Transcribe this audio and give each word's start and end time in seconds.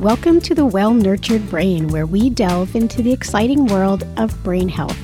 Welcome 0.00 0.40
to 0.40 0.54
the 0.54 0.64
Well 0.64 0.94
Nurtured 0.94 1.50
Brain, 1.50 1.88
where 1.88 2.06
we 2.06 2.30
delve 2.30 2.74
into 2.74 3.02
the 3.02 3.12
exciting 3.12 3.66
world 3.66 4.06
of 4.16 4.42
brain 4.42 4.66
health. 4.66 4.96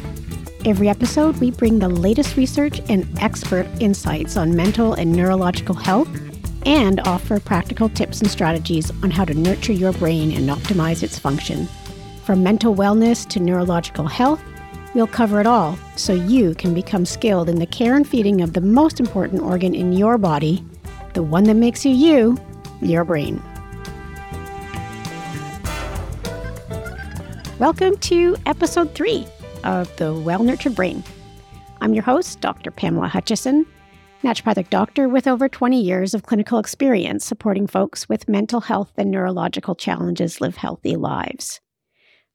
Every 0.64 0.88
episode, 0.88 1.36
we 1.36 1.50
bring 1.50 1.78
the 1.78 1.90
latest 1.90 2.38
research 2.38 2.80
and 2.88 3.06
expert 3.20 3.66
insights 3.78 4.38
on 4.38 4.56
mental 4.56 4.94
and 4.94 5.12
neurological 5.12 5.74
health 5.74 6.08
and 6.64 7.00
offer 7.00 7.38
practical 7.38 7.90
tips 7.90 8.22
and 8.22 8.30
strategies 8.30 8.90
on 9.02 9.10
how 9.10 9.26
to 9.26 9.34
nurture 9.34 9.74
your 9.74 9.92
brain 9.92 10.32
and 10.32 10.48
optimize 10.48 11.02
its 11.02 11.18
function. 11.18 11.68
From 12.24 12.42
mental 12.42 12.74
wellness 12.74 13.28
to 13.28 13.38
neurological 13.38 14.06
health, 14.06 14.42
we'll 14.94 15.06
cover 15.06 15.42
it 15.42 15.46
all 15.46 15.78
so 15.96 16.14
you 16.14 16.54
can 16.54 16.72
become 16.72 17.04
skilled 17.04 17.50
in 17.50 17.58
the 17.58 17.66
care 17.66 17.96
and 17.96 18.08
feeding 18.08 18.40
of 18.40 18.54
the 18.54 18.62
most 18.62 18.98
important 18.98 19.42
organ 19.42 19.74
in 19.74 19.92
your 19.92 20.16
body, 20.16 20.64
the 21.12 21.22
one 21.22 21.44
that 21.44 21.56
makes 21.56 21.84
you 21.84 21.92
you, 21.92 22.38
your 22.80 23.04
brain. 23.04 23.42
Welcome 27.58 27.96
to 28.00 28.36
episode 28.44 28.94
three 28.94 29.26
of 29.64 29.96
The 29.96 30.12
Well 30.12 30.42
Nurtured 30.42 30.74
Brain. 30.74 31.02
I'm 31.80 31.94
your 31.94 32.02
host, 32.02 32.42
Dr. 32.42 32.70
Pamela 32.70 33.08
Hutchison, 33.08 33.64
naturopathic 34.22 34.68
doctor 34.68 35.08
with 35.08 35.26
over 35.26 35.48
20 35.48 35.80
years 35.80 36.12
of 36.12 36.24
clinical 36.24 36.58
experience 36.58 37.24
supporting 37.24 37.66
folks 37.66 38.10
with 38.10 38.28
mental 38.28 38.60
health 38.60 38.92
and 38.98 39.10
neurological 39.10 39.74
challenges 39.74 40.38
live 40.38 40.58
healthy 40.58 40.96
lives. 40.96 41.62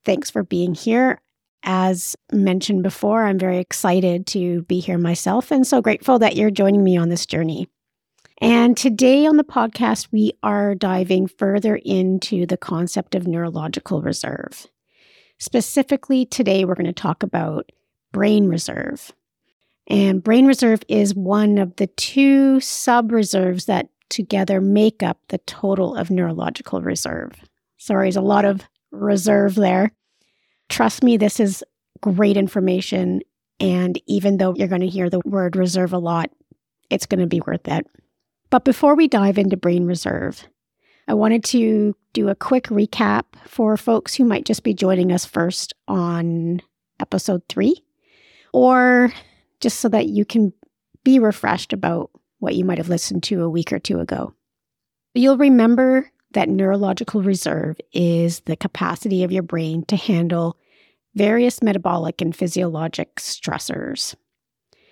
Thanks 0.06 0.32
for 0.32 0.42
being 0.42 0.74
here. 0.74 1.22
As 1.62 2.16
mentioned 2.32 2.82
before, 2.82 3.26
I'm 3.26 3.38
very 3.38 3.60
excited 3.60 4.26
to 4.28 4.64
be 4.64 4.80
here 4.80 4.98
myself 4.98 5.52
and 5.52 5.68
so 5.68 5.84
grateful 5.84 6.18
that 6.18 6.36
you're 6.36 6.50
joining 6.50 6.84
me 6.84 6.98
on 6.98 7.10
this 7.10 7.28
journey. 7.28 7.68
And 8.40 8.76
today 8.76 9.28
on 9.28 9.38
the 9.38 9.44
podcast, 9.44 10.08
we 10.12 10.32
are 10.42 10.74
diving 10.74 11.28
further 11.28 11.76
into 11.76 12.48
the 12.48 12.58
concept 12.58 13.14
of 13.14 13.28
neurological 13.28 14.02
reserve. 14.02 14.66
Specifically, 15.42 16.24
today 16.28 16.66
we're 16.66 16.76
going 16.76 16.86
to 16.86 16.94
talk 16.94 17.24
about 17.24 17.72
brain 18.12 18.48
reserve. 18.48 19.12
And 19.88 20.24
brain 20.24 20.46
reserve 20.46 20.84
is 20.88 21.16
one 21.16 21.58
of 21.58 21.76
the 21.78 21.88
two 21.88 22.60
sub 22.60 23.12
reserves 23.12 23.66
that 23.66 23.90
together 24.10 24.62
make 24.62 25.02
up 25.02 25.18
the 25.30 25.40
total 25.40 25.96
of 25.96 26.12
neurological 26.12 26.84
reserve. 26.84 27.32
Sorry, 27.78 28.06
there's 28.06 28.18
a 28.18 28.22
lot 28.22 28.46
of 28.46 28.62
reserve 28.92 29.56
there. 29.56 29.92
Trust 30.70 31.02
me, 31.02 31.18
this 31.18 31.40
is 31.40 31.64
great 32.02 32.38
information. 32.38 33.22
And 33.60 34.00
even 34.06 34.38
though 34.38 34.54
you're 34.56 34.68
going 34.68 34.82
to 34.82 34.88
hear 34.88 35.10
the 35.10 35.22
word 35.26 35.56
reserve 35.56 35.92
a 35.92 35.98
lot, 35.98 36.30
it's 36.92 37.08
going 37.08 37.20
to 37.20 37.26
be 37.26 37.42
worth 37.42 37.68
it. 37.68 37.88
But 38.52 38.64
before 38.64 38.94
we 38.94 39.08
dive 39.08 39.40
into 39.40 39.58
brain 39.58 39.86
reserve, 39.88 40.48
I 41.12 41.14
wanted 41.14 41.44
to 41.44 41.94
do 42.14 42.30
a 42.30 42.36
quick 42.36 42.68
recap 42.68 43.26
for 43.46 43.76
folks 43.76 44.16
who 44.16 44.24
might 44.24 44.46
just 44.46 44.64
be 44.64 44.74
joining 44.74 45.12
us 45.12 45.26
first 45.26 45.74
on 45.86 46.62
episode 47.02 47.42
three, 47.50 47.84
or 48.54 49.12
just 49.60 49.82
so 49.82 49.90
that 49.90 50.08
you 50.08 50.24
can 50.24 50.54
be 51.04 51.20
refreshed 51.20 51.74
about 51.74 52.12
what 52.40 52.56
you 52.56 52.64
might 52.64 52.78
have 52.78 52.88
listened 52.88 53.24
to 53.24 53.42
a 53.42 53.50
week 53.50 53.74
or 53.74 53.80
two 53.80 54.00
ago. 54.00 54.34
You'll 55.14 55.36
remember 55.36 56.10
that 56.32 56.48
neurological 56.48 57.22
reserve 57.22 57.76
is 57.92 58.40
the 58.46 58.56
capacity 58.56 59.26
of 59.26 59.34
your 59.34 59.44
brain 59.44 59.84
to 59.88 59.98
handle 59.98 60.58
various 61.14 61.62
metabolic 61.62 62.22
and 62.22 62.34
physiologic 62.34 63.18
stressors. 63.18 64.16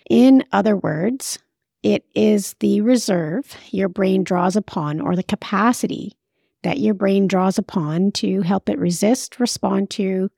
In 0.10 0.44
other 0.52 0.76
words, 0.76 1.40
it 1.84 2.06
is 2.14 2.56
the 2.60 2.82
reserve 2.82 3.56
your 3.72 3.90
brain 3.90 4.24
draws 4.24 4.56
upon, 4.56 5.00
or 5.00 5.16
the 5.16 5.24
capacity 5.24 6.18
that 6.64 6.80
your 6.80 6.94
brain 6.94 7.28
draws 7.28 7.58
upon 7.58 8.12
to 8.12 8.42
help 8.42 8.70
it 8.70 8.78
resist, 8.78 9.40
respond 9.40 9.90
to, 9.92 10.30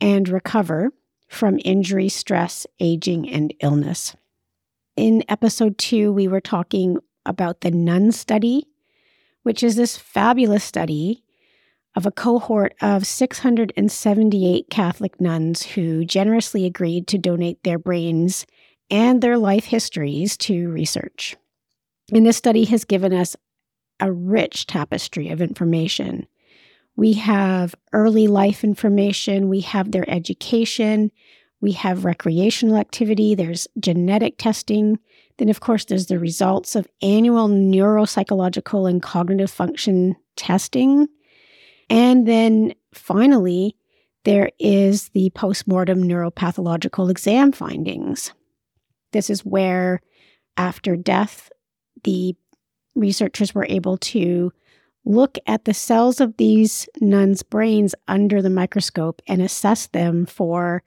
and 0.00 0.28
recover 0.28 0.90
from 1.28 1.58
injury, 1.64 2.08
stress, 2.08 2.66
aging, 2.78 3.28
and 3.28 3.54
illness. 3.60 4.14
In 4.96 5.24
episode 5.28 5.78
two, 5.78 6.12
we 6.12 6.28
were 6.28 6.40
talking 6.40 6.98
about 7.24 7.60
the 7.60 7.70
NUN 7.70 8.12
study, 8.12 8.66
which 9.42 9.62
is 9.62 9.76
this 9.76 9.96
fabulous 9.96 10.64
study 10.64 11.22
of 11.94 12.04
a 12.04 12.12
cohort 12.12 12.74
of 12.82 13.06
678 13.06 14.68
Catholic 14.70 15.20
nuns 15.20 15.62
who 15.62 16.04
generously 16.04 16.66
agreed 16.66 17.08
to 17.08 17.18
donate 17.18 17.62
their 17.64 17.78
brains 17.78 18.46
and 18.90 19.20
their 19.20 19.38
life 19.38 19.64
histories 19.64 20.36
to 20.36 20.68
research. 20.68 21.36
And 22.12 22.24
this 22.24 22.36
study 22.36 22.64
has 22.66 22.84
given 22.84 23.12
us 23.12 23.36
a 24.00 24.12
rich 24.12 24.66
tapestry 24.66 25.28
of 25.30 25.40
information. 25.40 26.26
We 26.96 27.14
have 27.14 27.74
early 27.92 28.26
life 28.26 28.64
information, 28.64 29.48
we 29.48 29.60
have 29.60 29.92
their 29.92 30.08
education, 30.08 31.10
we 31.60 31.72
have 31.72 32.04
recreational 32.04 32.76
activity, 32.76 33.34
there's 33.34 33.66
genetic 33.78 34.38
testing. 34.38 34.98
Then, 35.38 35.48
of 35.48 35.60
course, 35.60 35.84
there's 35.84 36.06
the 36.06 36.18
results 36.18 36.76
of 36.76 36.88
annual 37.02 37.48
neuropsychological 37.48 38.88
and 38.88 39.02
cognitive 39.02 39.50
function 39.50 40.16
testing. 40.36 41.08
And 41.90 42.26
then 42.26 42.74
finally, 42.94 43.76
there 44.24 44.50
is 44.58 45.10
the 45.10 45.30
postmortem 45.30 46.02
neuropathological 46.02 47.10
exam 47.10 47.52
findings. 47.52 48.32
This 49.16 49.30
is 49.30 49.46
where, 49.46 50.02
after 50.58 50.94
death, 50.94 51.50
the 52.04 52.36
researchers 52.94 53.54
were 53.54 53.64
able 53.66 53.96
to 53.96 54.52
look 55.06 55.38
at 55.46 55.64
the 55.64 55.72
cells 55.72 56.20
of 56.20 56.36
these 56.36 56.86
nuns' 57.00 57.42
brains 57.42 57.94
under 58.08 58.42
the 58.42 58.50
microscope 58.50 59.22
and 59.26 59.40
assess 59.40 59.86
them 59.86 60.26
for 60.26 60.82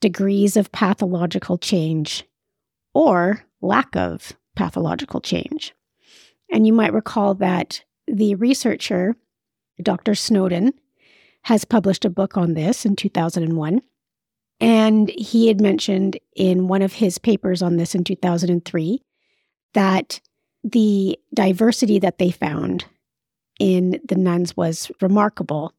degrees 0.00 0.56
of 0.56 0.72
pathological 0.72 1.56
change 1.56 2.24
or 2.92 3.44
lack 3.60 3.94
of 3.94 4.32
pathological 4.56 5.20
change. 5.20 5.76
And 6.50 6.66
you 6.66 6.72
might 6.72 6.92
recall 6.92 7.34
that 7.34 7.84
the 8.08 8.34
researcher, 8.34 9.14
Dr. 9.80 10.16
Snowdon, 10.16 10.72
has 11.42 11.64
published 11.64 12.04
a 12.04 12.10
book 12.10 12.36
on 12.36 12.54
this 12.54 12.84
in 12.84 12.96
2001. 12.96 13.80
And 14.60 15.10
he 15.10 15.48
had 15.48 15.60
mentioned 15.60 16.18
in 16.36 16.68
one 16.68 16.82
of 16.82 16.94
his 16.94 17.18
papers 17.18 17.62
on 17.62 17.76
this 17.76 17.94
in 17.94 18.04
2003 18.04 19.02
that 19.74 20.20
the 20.62 21.18
diversity 21.34 21.98
that 21.98 22.18
they 22.18 22.30
found 22.30 22.86
in 23.60 24.00
the 24.08 24.14
nuns 24.14 24.56
was 24.56 24.90
remarkable. 25.00 25.72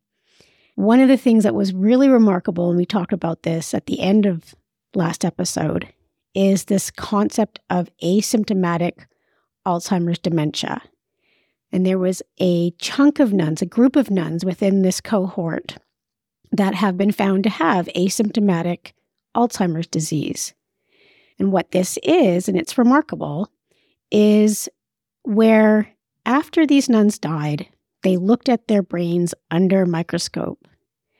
One 0.75 0.99
of 0.99 1.07
the 1.07 1.17
things 1.17 1.43
that 1.43 1.55
was 1.55 1.73
really 1.73 2.09
remarkable, 2.09 2.69
and 2.69 2.77
we 2.77 2.85
talked 2.85 3.13
about 3.13 3.43
this 3.43 3.73
at 3.73 3.85
the 3.85 3.99
end 4.01 4.25
of 4.25 4.53
last 4.93 5.25
episode, 5.25 5.91
is 6.33 6.65
this 6.65 6.91
concept 6.91 7.59
of 7.69 7.89
asymptomatic 8.03 9.05
Alzheimer's 9.65 10.19
dementia. 10.19 10.81
And 11.71 11.85
there 11.85 11.97
was 11.97 12.21
a 12.39 12.71
chunk 12.71 13.19
of 13.19 13.33
nuns, 13.33 13.61
a 13.61 13.65
group 13.65 13.95
of 13.95 14.11
nuns 14.11 14.45
within 14.45 14.81
this 14.81 15.01
cohort 15.01 15.77
that 16.51 16.75
have 16.75 16.97
been 16.97 17.11
found 17.11 17.43
to 17.43 17.49
have 17.49 17.87
asymptomatic 17.95 18.91
Alzheimer's 19.35 19.87
disease. 19.87 20.53
And 21.39 21.51
what 21.51 21.71
this 21.71 21.97
is, 22.03 22.47
and 22.47 22.57
it's 22.57 22.77
remarkable, 22.77 23.49
is 24.11 24.69
where 25.23 25.89
after 26.25 26.65
these 26.65 26.89
nuns 26.89 27.19
died, 27.19 27.67
they 28.03 28.17
looked 28.17 28.49
at 28.49 28.67
their 28.67 28.83
brains 28.83 29.33
under 29.51 29.85
microscope 29.85 30.67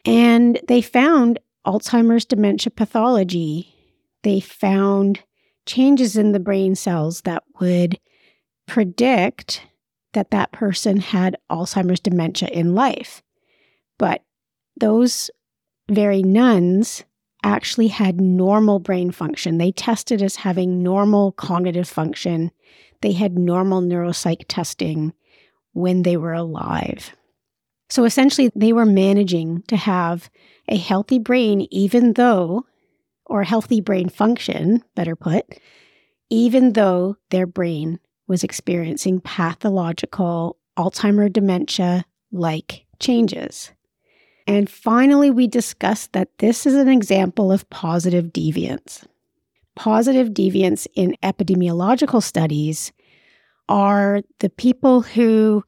and 0.05 0.59
they 0.67 0.81
found 0.81 1.39
Alzheimer's 1.65 2.25
dementia 2.25 2.71
pathology. 2.71 3.73
They 4.23 4.39
found 4.39 5.23
changes 5.65 6.15
in 6.15 6.31
the 6.31 6.39
brain 6.39 6.75
cells 6.75 7.21
that 7.21 7.43
would 7.59 7.99
predict 8.67 9.65
that 10.13 10.31
that 10.31 10.51
person 10.51 10.97
had 10.97 11.37
Alzheimer's 11.51 11.99
dementia 11.99 12.49
in 12.49 12.75
life. 12.75 13.21
But 13.97 14.23
those 14.77 15.29
very 15.89 16.23
nuns 16.23 17.03
actually 17.43 17.87
had 17.87 18.19
normal 18.19 18.79
brain 18.79 19.11
function. 19.11 19.57
They 19.57 19.71
tested 19.71 20.21
as 20.21 20.37
having 20.37 20.81
normal 20.81 21.31
cognitive 21.33 21.87
function. 21.87 22.51
They 23.01 23.11
had 23.11 23.37
normal 23.37 23.81
neuropsych 23.81 24.45
testing 24.47 25.13
when 25.73 26.01
they 26.01 26.17
were 26.17 26.33
alive. 26.33 27.11
So 27.89 28.03
essentially, 28.03 28.49
they 28.55 28.73
were 28.73 28.85
managing 28.85 29.61
to 29.67 29.77
have 29.77 30.29
a 30.67 30.77
healthy 30.77 31.19
brain, 31.19 31.67
even 31.69 32.13
though, 32.13 32.65
or 33.27 33.43
healthy 33.43 33.79
brain 33.79 34.09
function, 34.09 34.83
better 34.95 35.15
put, 35.15 35.45
even 36.31 36.73
though 36.73 37.17
their 37.29 37.45
brain 37.45 37.99
was 38.27 38.43
experiencing 38.43 39.19
pathological 39.19 40.57
Alzheimer 40.77 41.31
dementia 41.31 42.05
like 42.31 42.85
changes. 42.99 43.71
And 44.47 44.69
finally, 44.69 45.31
we 45.31 45.47
discussed 45.47 46.13
that 46.13 46.37
this 46.37 46.65
is 46.65 46.75
an 46.75 46.87
example 46.87 47.51
of 47.51 47.69
positive 47.69 48.25
deviance. 48.27 49.03
Positive 49.75 50.29
deviance 50.29 50.87
in 50.93 51.15
epidemiological 51.23 52.21
studies 52.21 52.91
are 53.67 54.21
the 54.39 54.49
people 54.49 55.01
who 55.01 55.63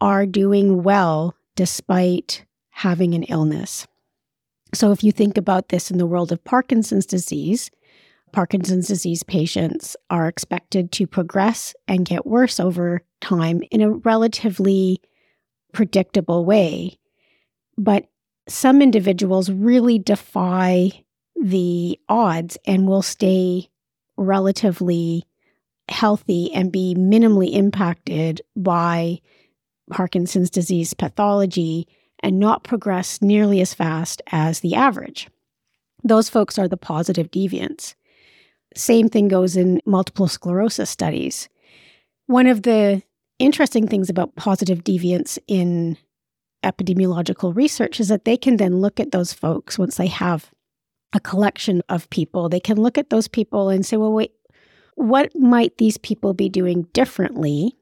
are 0.00 0.26
doing 0.26 0.82
well 0.82 1.34
despite 1.54 2.44
having 2.70 3.14
an 3.14 3.24
illness. 3.24 3.86
So, 4.72 4.90
if 4.90 5.04
you 5.04 5.12
think 5.12 5.36
about 5.36 5.68
this 5.68 5.90
in 5.90 5.98
the 5.98 6.06
world 6.06 6.32
of 6.32 6.42
Parkinson's 6.42 7.06
disease, 7.06 7.70
Parkinson's 8.32 8.88
disease 8.88 9.22
patients 9.22 9.96
are 10.10 10.26
expected 10.26 10.90
to 10.92 11.06
progress 11.06 11.74
and 11.86 12.04
get 12.04 12.26
worse 12.26 12.58
over 12.58 13.02
time 13.20 13.62
in 13.70 13.80
a 13.80 13.92
relatively 13.92 15.00
predictable 15.72 16.44
way. 16.44 16.98
But 17.78 18.06
some 18.48 18.82
individuals 18.82 19.50
really 19.50 19.98
defy 19.98 20.90
the 21.40 21.98
odds 22.08 22.56
and 22.66 22.86
will 22.86 23.02
stay 23.02 23.68
relatively 24.16 25.24
healthy 25.88 26.52
and 26.52 26.72
be 26.72 26.94
minimally 26.96 27.52
impacted 27.52 28.40
by 28.56 29.20
Parkinson's 29.90 30.50
disease 30.50 30.94
pathology 30.94 31.86
and 32.20 32.38
not 32.38 32.64
progress 32.64 33.20
nearly 33.20 33.60
as 33.60 33.74
fast 33.74 34.22
as 34.32 34.60
the 34.60 34.74
average. 34.74 35.28
Those 36.02 36.28
folks 36.28 36.58
are 36.58 36.68
the 36.68 36.76
positive 36.76 37.30
deviants. 37.30 37.94
Same 38.76 39.08
thing 39.08 39.28
goes 39.28 39.56
in 39.56 39.80
multiple 39.84 40.28
sclerosis 40.28 40.90
studies. 40.90 41.48
One 42.26 42.46
of 42.46 42.62
the 42.62 43.02
interesting 43.38 43.86
things 43.86 44.08
about 44.08 44.36
positive 44.36 44.84
deviants 44.84 45.38
in 45.46 45.96
epidemiological 46.64 47.54
research 47.54 48.00
is 48.00 48.08
that 48.08 48.24
they 48.24 48.36
can 48.36 48.56
then 48.56 48.80
look 48.80 48.98
at 48.98 49.12
those 49.12 49.32
folks 49.32 49.78
once 49.78 49.96
they 49.96 50.06
have 50.06 50.50
a 51.12 51.20
collection 51.20 51.82
of 51.88 52.10
people. 52.10 52.48
They 52.48 52.60
can 52.60 52.80
look 52.80 52.98
at 52.98 53.10
those 53.10 53.28
people 53.28 53.68
and 53.68 53.86
say, 53.86 53.96
well, 53.96 54.12
wait, 54.12 54.32
what 54.96 55.34
might 55.36 55.78
these 55.78 55.98
people 55.98 56.34
be 56.34 56.48
doing 56.48 56.82
differently 56.92 57.76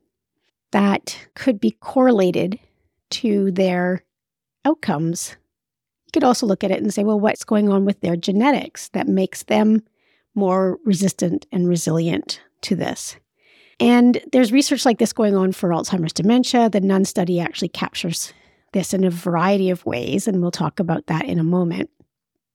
that 0.73 1.19
could 1.35 1.61
be 1.61 1.73
correlated 1.73 2.59
to 3.11 3.51
their 3.53 4.05
outcomes? 4.65 5.37
You 6.07 6.11
could 6.13 6.25
also 6.25 6.47
look 6.47 6.63
at 6.63 6.71
it 6.71 6.83
and 6.83 6.93
say, 6.93 7.05
well, 7.05 7.21
what's 7.21 7.45
going 7.45 7.71
on 7.71 7.85
with 7.85 8.01
their 8.01 8.17
genetics 8.17 8.89
that 8.91 9.09
makes 9.09 9.45
them 9.45 9.83
more 10.35 10.79
resistant 10.85 11.47
and 11.53 11.69
resilient 11.69 12.41
to 12.63 12.77
this? 12.77 13.17
And 13.81 14.23
there's 14.33 14.53
research 14.53 14.85
like 14.85 14.99
this 14.99 15.13
going 15.13 15.35
on 15.35 15.53
for 15.53 15.71
Alzheimer's 15.71 16.13
dementia. 16.13 16.69
The 16.69 16.81
NUN 16.81 17.05
study 17.05 17.41
actually 17.41 17.69
captures 17.69 18.33
this 18.73 18.93
in 18.95 19.05
a 19.05 19.11
variety 19.11 19.71
of 19.71 19.85
ways, 19.87 20.27
and 20.27 20.41
we'll 20.41 20.51
talk 20.51 20.81
about 20.81 21.07
that 21.07 21.25
in 21.25 21.39
a 21.39 21.45
moment. 21.45 21.91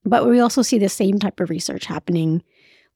But 0.04 0.28
we 0.28 0.40
also 0.40 0.62
see 0.62 0.78
the 0.78 0.90
same 0.90 1.20
type 1.20 1.40
of 1.40 1.50
research 1.50 1.86
happening 1.86 2.44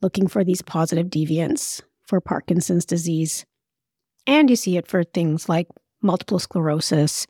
looking 0.02 0.28
for 0.28 0.44
these 0.44 0.62
positive 0.62 1.08
deviants 1.08 1.82
for 2.08 2.20
Parkinson's 2.20 2.86
disease. 2.86 3.46
And 4.28 4.50
you 4.50 4.56
see 4.56 4.78
it 4.78 4.88
for 4.88 5.04
things 5.04 5.50
like 5.50 5.68
multiple 6.02 6.40
sclerosis 6.40 7.28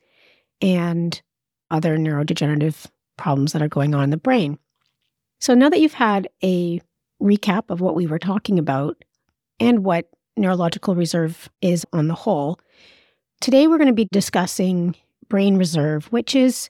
and 0.61 1.21
other 1.69 1.97
neurodegenerative 1.97 2.87
problems 3.17 3.53
that 3.53 3.61
are 3.61 3.67
going 3.67 3.93
on 3.95 4.03
in 4.03 4.09
the 4.09 4.17
brain. 4.17 4.57
So 5.39 5.53
now 5.53 5.69
that 5.69 5.79
you've 5.79 5.93
had 5.93 6.27
a 6.43 6.81
recap 7.21 7.69
of 7.69 7.81
what 7.81 7.95
we 7.95 8.07
were 8.07 8.19
talking 8.19 8.59
about 8.59 9.03
and 9.59 9.83
what 9.83 10.09
neurological 10.37 10.95
reserve 10.95 11.49
is 11.61 11.85
on 11.93 12.07
the 12.07 12.13
whole, 12.13 12.59
today 13.41 13.67
we're 13.67 13.77
going 13.77 13.87
to 13.87 13.93
be 13.93 14.07
discussing 14.11 14.95
brain 15.31 15.55
reserve, 15.55 16.07
which 16.07 16.35
is 16.35 16.69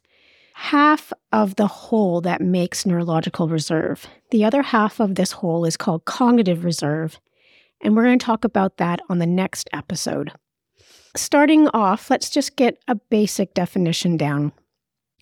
half 0.53 1.11
of 1.31 1.55
the 1.55 1.65
whole 1.65 2.21
that 2.21 2.41
makes 2.41 2.85
neurological 2.85 3.47
reserve. 3.47 4.05
The 4.29 4.45
other 4.45 4.61
half 4.61 4.99
of 4.99 5.15
this 5.15 5.31
whole 5.31 5.65
is 5.65 5.75
called 5.75 6.05
cognitive 6.05 6.63
reserve, 6.63 7.19
and 7.81 7.95
we're 7.95 8.03
going 8.03 8.19
to 8.19 8.23
talk 8.23 8.45
about 8.45 8.77
that 8.77 8.99
on 9.09 9.17
the 9.17 9.25
next 9.25 9.67
episode. 9.73 10.31
Starting 11.15 11.69
off, 11.69 12.11
let's 12.11 12.29
just 12.29 12.55
get 12.55 12.77
a 12.87 12.93
basic 12.93 13.55
definition 13.55 14.15
down. 14.15 14.51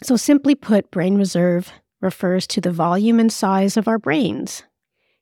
So, 0.03 0.17
simply 0.17 0.53
put, 0.53 0.91
brain 0.91 1.15
reserve 1.15 1.71
refers 2.01 2.45
to 2.47 2.59
the 2.59 2.71
volume 2.71 3.21
and 3.21 3.31
size 3.31 3.77
of 3.77 3.87
our 3.87 3.99
brains, 3.99 4.63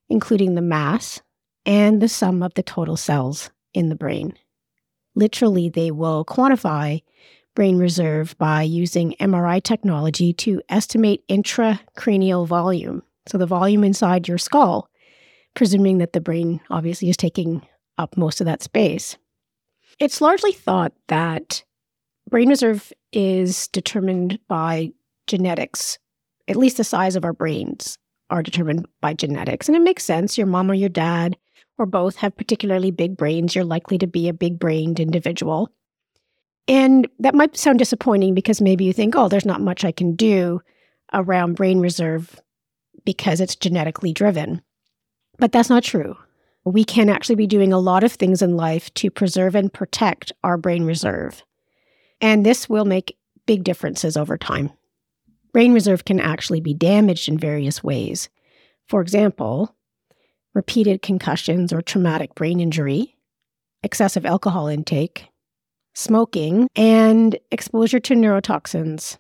including 0.10 0.56
the 0.56 0.62
mass 0.64 1.22
and 1.68 2.02
the 2.02 2.10
sum 2.10 2.42
of 2.42 2.56
the 2.56 2.64
total 2.64 2.98
cells 2.98 3.52
in 3.76 3.90
the 3.90 3.96
brain. 3.96 4.34
Literally, 5.14 5.70
they 5.70 5.92
will 5.92 6.26
quantify 6.26 7.04
brain 7.58 7.80
reserve 7.80 8.38
by 8.38 8.62
using 8.62 9.16
MRI 9.20 9.60
technology 9.64 10.32
to 10.32 10.62
estimate 10.70 11.28
intracranial 11.28 12.46
volume, 12.46 13.02
so 13.26 13.40
the 13.40 13.48
volume 13.48 13.84
inside 13.84 14.28
your 14.28 14.38
skull, 14.38 14.92
presuming 15.56 15.98
that 15.98 16.14
the 16.14 16.22
brain 16.22 16.62
obviously 16.70 17.10
is 17.10 17.18
taking 17.18 17.66
up 17.98 18.16
most 18.16 18.40
of 18.40 18.46
that 18.46 18.62
space. 18.62 19.18
It's 19.98 20.22
largely 20.22 20.52
thought 20.52 20.94
that 21.08 21.64
brain 22.30 22.48
reserve 22.48 22.94
is 23.12 23.68
determined 23.70 24.38
by 24.48 24.92
genetics, 25.26 25.98
at 26.48 26.58
least 26.58 26.78
the 26.78 26.84
size 26.84 27.16
of 27.16 27.26
our 27.26 27.34
brains 27.34 27.98
are 28.30 28.44
determined 28.44 28.86
by 29.02 29.16
genetics. 29.16 29.68
And 29.68 29.76
it 29.76 29.82
makes 29.82 30.04
sense. 30.04 30.38
Your 30.38 30.46
mom 30.46 30.70
or 30.70 30.76
your 30.76 30.90
dad 30.90 31.36
or 31.80 31.88
both 31.88 32.18
have 32.18 32.38
particularly 32.38 32.92
big 32.92 33.18
brains. 33.18 33.56
You're 33.56 33.66
likely 33.66 33.98
to 33.98 34.06
be 34.06 34.30
a 34.30 34.34
big 34.34 34.60
brained 34.60 35.00
individual. 35.00 35.72
And 36.68 37.08
that 37.20 37.36
might 37.36 37.56
sound 37.56 37.80
disappointing 37.80 38.34
because 38.34 38.62
maybe 38.62 38.84
you 38.84 38.94
think, 38.94 39.16
oh, 39.16 39.30
there's 39.30 39.46
not 39.46 39.62
much 39.62 39.86
I 39.86 39.92
can 39.92 40.16
do 40.16 40.62
around 41.14 41.56
brain 41.56 41.80
reserve 41.80 42.42
because 43.06 43.40
it's 43.40 43.56
genetically 43.56 44.12
driven. 44.12 44.62
But 45.40 45.52
that's 45.52 45.70
not 45.70 45.84
true. 45.84 46.18
We 46.66 46.84
can 46.84 47.08
actually 47.08 47.36
be 47.36 47.48
doing 47.48 47.72
a 47.72 47.80
lot 47.80 48.04
of 48.04 48.12
things 48.12 48.42
in 48.42 48.58
life 48.58 48.94
to 48.96 49.10
preserve 49.10 49.56
and 49.56 49.72
protect 49.72 50.34
our 50.44 50.58
brain 50.58 50.84
reserve. 50.84 51.44
And 52.20 52.46
this 52.46 52.68
will 52.68 52.84
make 52.84 53.18
big 53.46 53.64
differences 53.64 54.18
over 54.18 54.38
time. 54.38 54.72
Brain 55.54 55.74
reserve 55.74 56.04
can 56.04 56.20
actually 56.20 56.60
be 56.60 56.74
damaged 56.74 57.30
in 57.30 57.38
various 57.38 57.82
ways. 57.82 58.28
For 58.90 59.02
example, 59.02 59.76
repeated 60.54 61.02
concussions 61.02 61.72
or 61.72 61.82
traumatic 61.82 62.36
brain 62.36 62.60
injury, 62.60 63.16
excessive 63.84 64.26
alcohol 64.26 64.68
intake, 64.68 65.30
smoking, 65.98 66.70
and 66.76 67.40
exposure 67.52 68.00
to 68.00 68.14
neurotoxins. 68.14 69.18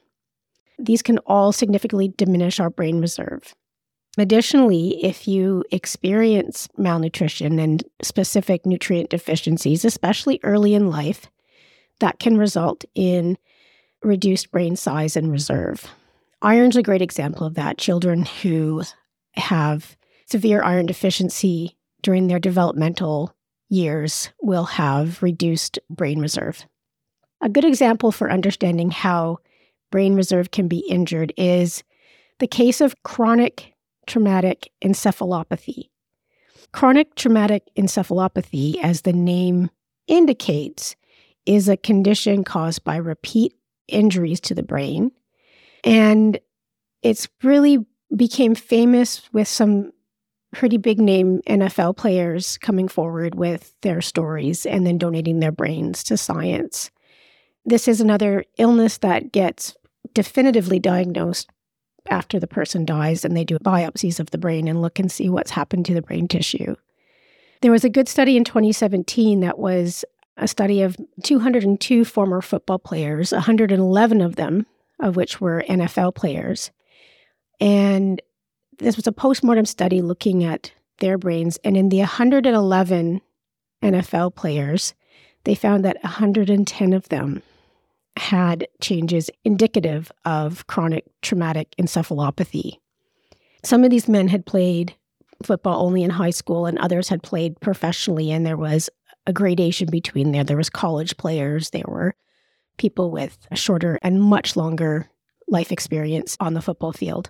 These 0.78 1.02
can 1.02 1.18
all 1.26 1.52
significantly 1.52 2.14
diminish 2.16 2.60
our 2.60 2.70
brain 2.70 3.02
reserve. 3.02 3.56
Additionally, 4.16 5.04
if 5.04 5.28
you 5.28 5.64
experience 5.72 6.70
malnutrition 6.78 7.58
and 7.58 7.84
specific 8.04 8.64
nutrient 8.64 9.10
deficiencies, 9.10 9.84
especially 9.84 10.40
early 10.44 10.76
in 10.76 10.92
life, 10.92 11.26
that 12.00 12.20
can 12.20 12.38
result 12.38 12.86
in 12.94 13.40
reduced 14.04 14.52
brain 14.52 14.76
size 14.76 15.18
and 15.18 15.32
reserve. 15.32 15.88
Iron's 16.44 16.78
a 16.78 16.84
great 16.84 17.02
example 17.02 17.48
of 17.48 17.56
that. 17.56 17.80
Children 17.80 18.26
who 18.44 18.84
have 19.34 19.98
severe 20.28 20.62
iron 20.62 20.86
deficiency 20.86 21.76
during 22.04 22.28
their 22.28 22.40
developmental 22.40 23.34
years 23.70 24.30
will 24.42 24.66
have 24.66 25.22
reduced 25.22 25.80
brain 25.90 26.20
reserve. 26.20 26.66
A 27.42 27.50
good 27.50 27.66
example 27.66 28.12
for 28.12 28.32
understanding 28.32 28.90
how 28.92 29.40
brain 29.92 30.16
reserve 30.16 30.52
can 30.52 30.68
be 30.68 30.80
injured 30.90 31.34
is 31.38 31.84
the 32.40 32.48
case 32.48 32.82
of 32.82 33.04
chronic 33.04 33.74
traumatic 34.06 34.72
encephalopathy. 34.84 35.90
Chronic 36.72 37.16
traumatic 37.16 37.64
encephalopathy, 37.78 38.78
as 38.82 39.02
the 39.02 39.14
name 39.14 39.70
indicates, 40.08 40.96
is 41.46 41.70
a 41.70 41.78
condition 41.78 42.44
caused 42.44 42.84
by 42.84 42.98
repeat 42.98 43.54
injuries 43.88 44.40
to 44.42 44.54
the 44.54 44.64
brain. 44.64 45.12
And 45.84 46.40
it's 47.04 47.28
really 47.44 47.86
became 48.16 48.56
famous 48.56 49.22
with 49.32 49.48
some 49.48 49.92
pretty 50.54 50.78
big 50.78 51.00
name 51.00 51.42
NFL 51.48 51.98
players 51.98 52.58
coming 52.58 52.88
forward 52.88 53.36
with 53.36 53.74
their 53.82 54.02
stories 54.02 54.66
and 54.66 54.86
then 54.86 54.98
donating 54.98 55.40
their 55.40 55.52
brains 55.52 56.04
to 56.06 56.18
science. 56.18 56.90
This 57.66 57.88
is 57.88 58.00
another 58.00 58.46
illness 58.58 58.98
that 59.00 59.32
gets 59.32 59.76
definitively 60.14 60.80
diagnosed 60.80 61.50
after 62.10 62.40
the 62.40 62.48
person 62.48 62.86
dies 62.86 63.26
and 63.26 63.36
they 63.36 63.44
do 63.44 63.60
biopsies 63.60 64.20
of 64.20 64.32
the 64.32 64.38
brain 64.38 64.68
and 64.68 64.82
look 64.82 65.00
and 65.00 65.12
see 65.12 65.30
what's 65.30 65.52
happened 65.52 65.86
to 65.86 65.94
the 65.94 66.02
brain 66.02 66.28
tissue. 66.28 66.76
There 67.62 67.72
was 67.72 67.84
a 67.84 67.90
good 67.90 68.08
study 68.08 68.38
in 68.38 68.44
2017 68.44 69.42
that 69.42 69.60
was 69.60 70.06
a 70.38 70.48
study 70.48 70.82
of 70.82 70.96
202 71.24 72.06
former 72.06 72.42
football 72.42 72.80
players, 72.80 73.32
111 73.32 74.22
of 74.22 74.36
them 74.36 74.66
of 75.00 75.16
which 75.16 75.40
were 75.40 75.64
NFL 75.70 76.16
players. 76.16 76.72
And 77.60 78.22
this 78.80 78.96
was 78.96 79.08
a 79.08 79.12
postmortem 79.12 79.66
study 79.66 80.02
looking 80.02 80.44
at 80.44 80.72
their 81.00 81.18
brains. 81.18 81.58
And 81.64 81.78
in 81.78 81.90
the 81.90 82.00
111 82.00 83.22
NFL 83.84 84.36
players, 84.36 84.94
they 85.44 85.56
found 85.56 85.86
that 85.86 85.98
110 86.04 86.94
of 86.94 87.10
them 87.10 87.42
had 88.18 88.68
changes 88.82 89.30
indicative 89.46 90.12
of 90.26 90.66
chronic 90.68 91.06
traumatic 91.22 91.74
encephalopathy. 91.80 92.80
Some 93.64 93.84
of 93.84 93.90
these 93.90 94.08
men 94.08 94.28
had 94.28 94.46
played 94.46 94.96
football 95.44 95.86
only 95.86 96.04
in 96.04 96.10
high 96.10 96.32
school, 96.32 96.66
and 96.66 96.80
others 96.80 97.10
had 97.10 97.22
played 97.22 97.60
professionally, 97.60 98.32
and 98.32 98.46
there 98.46 98.58
was 98.58 98.90
a 99.28 99.34
gradation 99.34 99.90
between 99.92 100.32
there. 100.32 100.44
There 100.44 100.58
was 100.58 100.70
college 100.70 101.18
players, 101.18 101.70
there 101.70 101.84
were 101.88 102.16
people 102.78 103.12
with 103.12 103.38
a 103.52 103.56
shorter 103.56 104.00
and 104.02 104.22
much 104.22 104.56
longer 104.56 105.10
life 105.48 105.72
experience 105.72 106.38
on 106.40 106.54
the 106.54 106.62
football 106.62 106.92
field. 106.92 107.30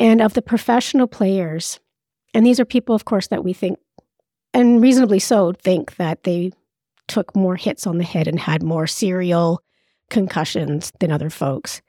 And 0.00 0.20
of 0.22 0.32
the 0.32 0.42
professional 0.42 1.06
players, 1.06 1.78
and 2.34 2.44
these 2.44 2.58
are 2.58 2.64
people, 2.64 2.94
of 2.94 3.04
course, 3.04 3.28
that 3.28 3.44
we 3.44 3.52
think, 3.52 3.78
and 4.54 4.82
reasonably 4.82 5.18
so, 5.18 5.52
think 5.52 5.96
that 5.96 6.24
they 6.24 6.52
took 7.06 7.36
more 7.36 7.56
hits 7.56 7.86
on 7.86 7.98
the 7.98 8.04
head 8.04 8.26
and 8.26 8.40
had 8.40 8.62
more 8.62 8.86
serial 8.86 9.62
concussions 10.08 10.90
than 11.00 11.12
other 11.12 11.28
folks. 11.28 11.82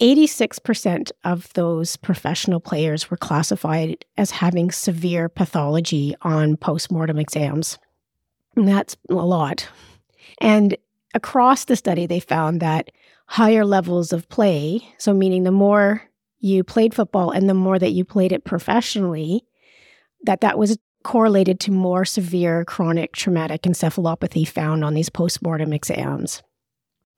86% 0.00 1.10
of 1.24 1.52
those 1.54 1.96
professional 1.96 2.60
players 2.60 3.10
were 3.10 3.16
classified 3.16 4.04
as 4.16 4.30
having 4.30 4.70
severe 4.70 5.28
pathology 5.28 6.14
on 6.22 6.56
postmortem 6.56 7.18
exams. 7.18 7.78
And 8.56 8.68
that's 8.68 8.96
a 9.08 9.14
lot. 9.14 9.68
And 10.40 10.76
across 11.14 11.64
the 11.64 11.76
study, 11.76 12.06
they 12.06 12.20
found 12.20 12.60
that 12.60 12.90
higher 13.26 13.64
levels 13.64 14.12
of 14.12 14.28
play, 14.28 14.80
so 14.98 15.14
meaning 15.14 15.44
the 15.44 15.52
more 15.52 16.02
you 16.40 16.64
played 16.64 16.94
football 16.94 17.30
and 17.30 17.48
the 17.48 17.54
more 17.54 17.78
that 17.78 17.92
you 17.92 18.04
played 18.04 18.32
it 18.32 18.44
professionally, 18.44 19.44
that 20.24 20.40
that 20.40 20.58
was 20.58 20.78
correlated 21.02 21.60
to 21.60 21.70
more 21.70 22.04
severe 22.04 22.64
chronic 22.64 23.12
traumatic 23.12 23.62
encephalopathy 23.62 24.46
found 24.46 24.84
on 24.84 24.94
these 24.94 25.08
postmortem 25.08 25.72
exams. 25.72 26.42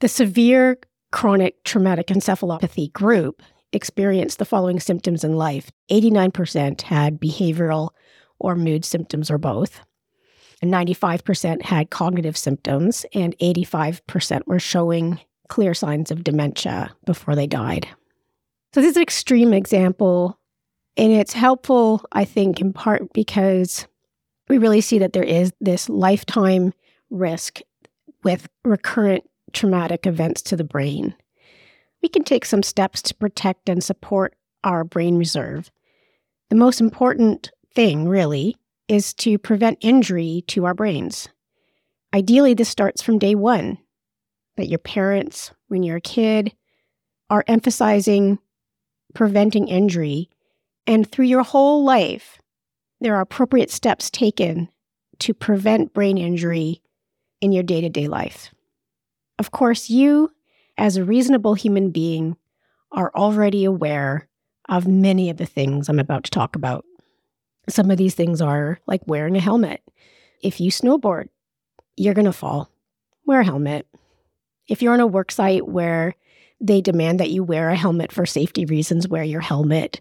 The 0.00 0.08
severe 0.08 0.78
chronic 1.10 1.62
traumatic 1.64 2.08
encephalopathy 2.08 2.92
group 2.92 3.42
experienced 3.72 4.38
the 4.38 4.44
following 4.44 4.80
symptoms 4.80 5.24
in 5.24 5.36
life 5.36 5.70
89% 5.90 6.82
had 6.82 7.20
behavioral 7.20 7.90
or 8.38 8.54
mood 8.56 8.84
symptoms 8.84 9.30
or 9.30 9.38
both. 9.38 9.80
And 10.60 10.72
95% 10.72 11.62
had 11.62 11.90
cognitive 11.90 12.36
symptoms, 12.36 13.04
and 13.14 13.36
85% 13.38 14.46
were 14.46 14.60
showing 14.60 15.18
clear 15.48 15.74
signs 15.74 16.12
of 16.12 16.22
dementia 16.22 16.94
before 17.04 17.34
they 17.34 17.48
died. 17.48 17.88
So, 18.74 18.80
this 18.80 18.92
is 18.92 18.96
an 18.96 19.02
extreme 19.02 19.52
example, 19.52 20.38
and 20.96 21.12
it's 21.12 21.34
helpful, 21.34 22.04
I 22.12 22.24
think, 22.24 22.58
in 22.58 22.72
part 22.72 23.12
because 23.12 23.86
we 24.48 24.56
really 24.56 24.80
see 24.80 24.98
that 24.98 25.12
there 25.12 25.22
is 25.22 25.52
this 25.60 25.90
lifetime 25.90 26.72
risk 27.10 27.60
with 28.24 28.48
recurrent 28.64 29.24
traumatic 29.52 30.06
events 30.06 30.40
to 30.42 30.56
the 30.56 30.64
brain. 30.64 31.14
We 32.02 32.08
can 32.08 32.24
take 32.24 32.46
some 32.46 32.62
steps 32.62 33.02
to 33.02 33.14
protect 33.14 33.68
and 33.68 33.84
support 33.84 34.34
our 34.64 34.84
brain 34.84 35.18
reserve. 35.18 35.70
The 36.48 36.56
most 36.56 36.80
important 36.80 37.50
thing, 37.74 38.08
really, 38.08 38.56
is 38.88 39.12
to 39.14 39.36
prevent 39.38 39.78
injury 39.82 40.44
to 40.48 40.64
our 40.64 40.74
brains. 40.74 41.28
Ideally, 42.14 42.54
this 42.54 42.70
starts 42.70 43.02
from 43.02 43.18
day 43.18 43.34
one 43.34 43.76
that 44.56 44.68
your 44.68 44.78
parents, 44.78 45.52
when 45.68 45.82
you're 45.82 45.96
a 45.96 46.00
kid, 46.00 46.54
are 47.28 47.44
emphasizing 47.46 48.38
preventing 49.14 49.68
injury. 49.68 50.28
And 50.86 51.10
through 51.10 51.26
your 51.26 51.42
whole 51.42 51.84
life, 51.84 52.38
there 53.00 53.14
are 53.16 53.20
appropriate 53.20 53.70
steps 53.70 54.10
taken 54.10 54.68
to 55.20 55.34
prevent 55.34 55.92
brain 55.92 56.18
injury 56.18 56.82
in 57.40 57.52
your 57.52 57.62
day 57.62 57.80
to 57.80 57.88
day 57.88 58.08
life. 58.08 58.52
Of 59.38 59.50
course, 59.50 59.90
you, 59.90 60.30
as 60.78 60.96
a 60.96 61.04
reasonable 61.04 61.54
human 61.54 61.90
being, 61.90 62.36
are 62.92 63.10
already 63.14 63.64
aware 63.64 64.28
of 64.68 64.86
many 64.86 65.30
of 65.30 65.36
the 65.36 65.46
things 65.46 65.88
I'm 65.88 65.98
about 65.98 66.24
to 66.24 66.30
talk 66.30 66.56
about. 66.56 66.84
Some 67.68 67.90
of 67.90 67.98
these 67.98 68.14
things 68.14 68.40
are 68.40 68.78
like 68.86 69.02
wearing 69.06 69.36
a 69.36 69.40
helmet. 69.40 69.82
If 70.42 70.60
you 70.60 70.70
snowboard, 70.70 71.28
you're 71.96 72.14
going 72.14 72.26
to 72.26 72.32
fall. 72.32 72.70
Wear 73.26 73.40
a 73.40 73.44
helmet. 73.44 73.86
If 74.68 74.82
you're 74.82 74.94
on 74.94 75.00
a 75.00 75.06
work 75.06 75.30
site 75.30 75.66
where 75.66 76.14
they 76.62 76.80
demand 76.80 77.20
that 77.20 77.30
you 77.30 77.42
wear 77.42 77.68
a 77.68 77.76
helmet 77.76 78.12
for 78.12 78.24
safety 78.24 78.64
reasons, 78.64 79.08
wear 79.08 79.24
your 79.24 79.40
helmet. 79.40 80.00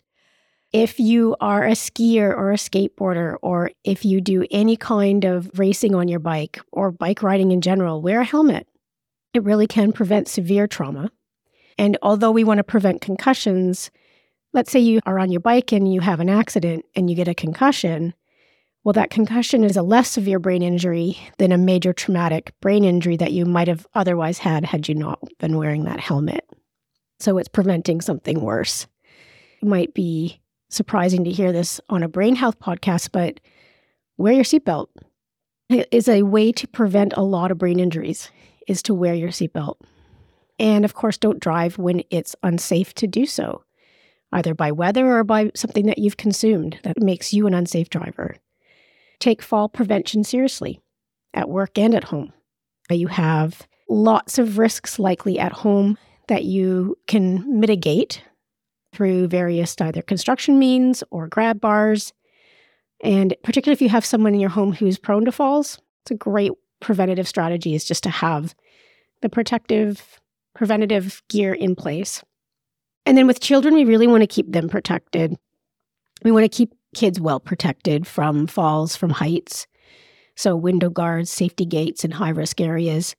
If 0.71 0.99
you 0.99 1.35
are 1.41 1.65
a 1.65 1.71
skier 1.71 2.29
or 2.29 2.51
a 2.51 2.55
skateboarder, 2.55 3.35
or 3.41 3.71
if 3.83 4.05
you 4.05 4.21
do 4.21 4.45
any 4.51 4.77
kind 4.77 5.25
of 5.25 5.51
racing 5.59 5.95
on 5.95 6.07
your 6.07 6.19
bike 6.19 6.61
or 6.71 6.91
bike 6.91 7.23
riding 7.23 7.51
in 7.51 7.59
general, 7.59 8.01
wear 8.01 8.21
a 8.21 8.25
helmet. 8.25 8.67
It 9.33 9.43
really 9.43 9.67
can 9.67 9.91
prevent 9.91 10.29
severe 10.29 10.67
trauma. 10.67 11.11
And 11.77 11.97
although 12.01 12.31
we 12.31 12.43
want 12.43 12.59
to 12.59 12.63
prevent 12.63 13.01
concussions, 13.01 13.91
let's 14.53 14.71
say 14.71 14.79
you 14.79 15.01
are 15.05 15.19
on 15.19 15.31
your 15.31 15.41
bike 15.41 15.71
and 15.71 15.91
you 15.91 15.99
have 15.99 16.19
an 16.19 16.29
accident 16.29 16.85
and 16.95 17.09
you 17.09 17.15
get 17.15 17.27
a 17.27 17.33
concussion. 17.33 18.13
Well, 18.83 18.93
that 18.93 19.11
concussion 19.11 19.63
is 19.63 19.77
a 19.77 19.83
less 19.83 20.09
severe 20.09 20.39
brain 20.39 20.63
injury 20.63 21.17
than 21.37 21.51
a 21.51 21.57
major 21.57 21.93
traumatic 21.93 22.53
brain 22.61 22.83
injury 22.83 23.15
that 23.17 23.31
you 23.31 23.45
might 23.45 23.67
have 23.67 23.85
otherwise 23.93 24.39
had 24.39 24.65
had 24.65 24.89
you 24.89 24.95
not 24.95 25.19
been 25.37 25.57
wearing 25.57 25.83
that 25.83 25.99
helmet. 25.99 26.49
So 27.19 27.37
it's 27.37 27.47
preventing 27.47 28.01
something 28.01 28.41
worse. 28.41 28.87
It 29.61 29.67
might 29.67 29.93
be 29.93 30.41
surprising 30.69 31.23
to 31.25 31.31
hear 31.31 31.51
this 31.51 31.79
on 31.89 32.01
a 32.01 32.07
brain 32.07 32.35
health 32.35 32.59
podcast, 32.59 33.09
but 33.11 33.39
wear 34.17 34.33
your 34.33 34.43
seatbelt. 34.43 34.87
It 35.69 35.87
is 35.91 36.07
a 36.07 36.23
way 36.23 36.51
to 36.53 36.67
prevent 36.67 37.13
a 37.15 37.21
lot 37.21 37.51
of 37.51 37.59
brain 37.59 37.79
injuries 37.79 38.31
is 38.67 38.81
to 38.83 38.95
wear 38.95 39.13
your 39.13 39.29
seatbelt. 39.29 39.75
And 40.57 40.85
of 40.85 40.95
course, 40.95 41.19
don't 41.19 41.39
drive 41.39 41.77
when 41.77 42.01
it's 42.09 42.35
unsafe 42.41 42.95
to 42.95 43.05
do 43.05 43.27
so, 43.27 43.63
either 44.31 44.55
by 44.55 44.71
weather 44.71 45.17
or 45.17 45.23
by 45.23 45.51
something 45.53 45.85
that 45.85 45.99
you've 45.99 46.17
consumed 46.17 46.79
that 46.83 46.99
makes 46.99 47.31
you 47.31 47.45
an 47.45 47.53
unsafe 47.53 47.89
driver. 47.89 48.37
Take 49.21 49.41
fall 49.41 49.69
prevention 49.69 50.25
seriously 50.25 50.81
at 51.33 51.47
work 51.47 51.77
and 51.77 51.95
at 51.95 52.03
home. 52.03 52.33
Uh, 52.89 52.95
you 52.95 53.07
have 53.07 53.65
lots 53.87 54.37
of 54.37 54.57
risks 54.57 54.99
likely 54.99 55.39
at 55.39 55.53
home 55.53 55.97
that 56.27 56.43
you 56.43 56.97
can 57.07 57.59
mitigate 57.59 58.23
through 58.93 59.27
various 59.27 59.75
either 59.79 60.01
construction 60.01 60.59
means 60.59 61.03
or 61.11 61.27
grab 61.27 61.61
bars. 61.61 62.11
And 63.03 63.35
particularly 63.43 63.73
if 63.73 63.81
you 63.81 63.89
have 63.89 64.05
someone 64.05 64.33
in 64.33 64.39
your 64.39 64.49
home 64.49 64.73
who's 64.73 64.97
prone 64.97 65.25
to 65.25 65.31
falls, 65.31 65.79
it's 66.03 66.11
a 66.11 66.15
great 66.15 66.51
preventative 66.79 67.27
strategy 67.27 67.75
is 67.75 67.85
just 67.85 68.03
to 68.03 68.09
have 68.09 68.55
the 69.21 69.29
protective 69.29 70.19
preventative 70.55 71.21
gear 71.29 71.53
in 71.53 71.75
place. 71.75 72.23
And 73.05 73.17
then 73.17 73.27
with 73.27 73.39
children, 73.39 73.75
we 73.75 73.85
really 73.85 74.07
want 74.07 74.21
to 74.21 74.27
keep 74.27 74.51
them 74.51 74.67
protected. 74.67 75.37
We 76.23 76.31
want 76.31 76.43
to 76.43 76.49
keep 76.49 76.73
kids 76.95 77.19
well 77.19 77.39
protected 77.39 78.05
from 78.07 78.47
falls, 78.47 78.95
from 78.95 79.11
heights. 79.11 79.67
So, 80.35 80.55
window 80.55 80.89
guards, 80.89 81.29
safety 81.29 81.65
gates 81.65 82.03
in 82.03 82.11
high 82.11 82.29
risk 82.29 82.61
areas. 82.61 83.15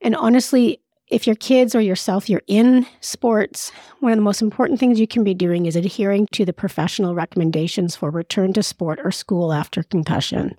And 0.00 0.14
honestly, 0.16 0.80
if 1.08 1.26
your 1.26 1.36
kids 1.36 1.74
or 1.74 1.80
yourself, 1.80 2.28
you're 2.28 2.42
in 2.46 2.86
sports, 3.00 3.70
one 4.00 4.12
of 4.12 4.16
the 4.16 4.22
most 4.22 4.40
important 4.40 4.80
things 4.80 4.98
you 4.98 5.06
can 5.06 5.24
be 5.24 5.34
doing 5.34 5.66
is 5.66 5.76
adhering 5.76 6.26
to 6.32 6.44
the 6.44 6.54
professional 6.54 7.14
recommendations 7.14 7.94
for 7.94 8.10
return 8.10 8.52
to 8.54 8.62
sport 8.62 8.98
or 9.04 9.10
school 9.10 9.52
after 9.52 9.82
concussion. 9.82 10.56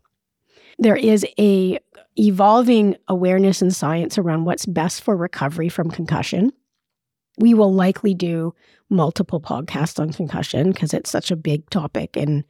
There 0.77 0.95
is 0.95 1.25
a 1.39 1.79
evolving 2.17 2.95
awareness 3.07 3.61
and 3.61 3.75
science 3.75 4.17
around 4.17 4.45
what's 4.45 4.67
best 4.67 5.01
for 5.01 5.17
recovery 5.17 5.69
from 5.69 5.89
concussion. 5.89 6.53
We 7.37 7.53
will 7.53 7.73
likely 7.73 8.13
do 8.13 8.53
multiple 8.89 9.41
podcasts 9.41 9.99
on 9.99 10.13
concussion 10.13 10.71
because 10.71 10.93
it's 10.93 11.09
such 11.09 11.31
a 11.31 11.35
big 11.35 11.69
topic 11.69 12.15
and 12.15 12.43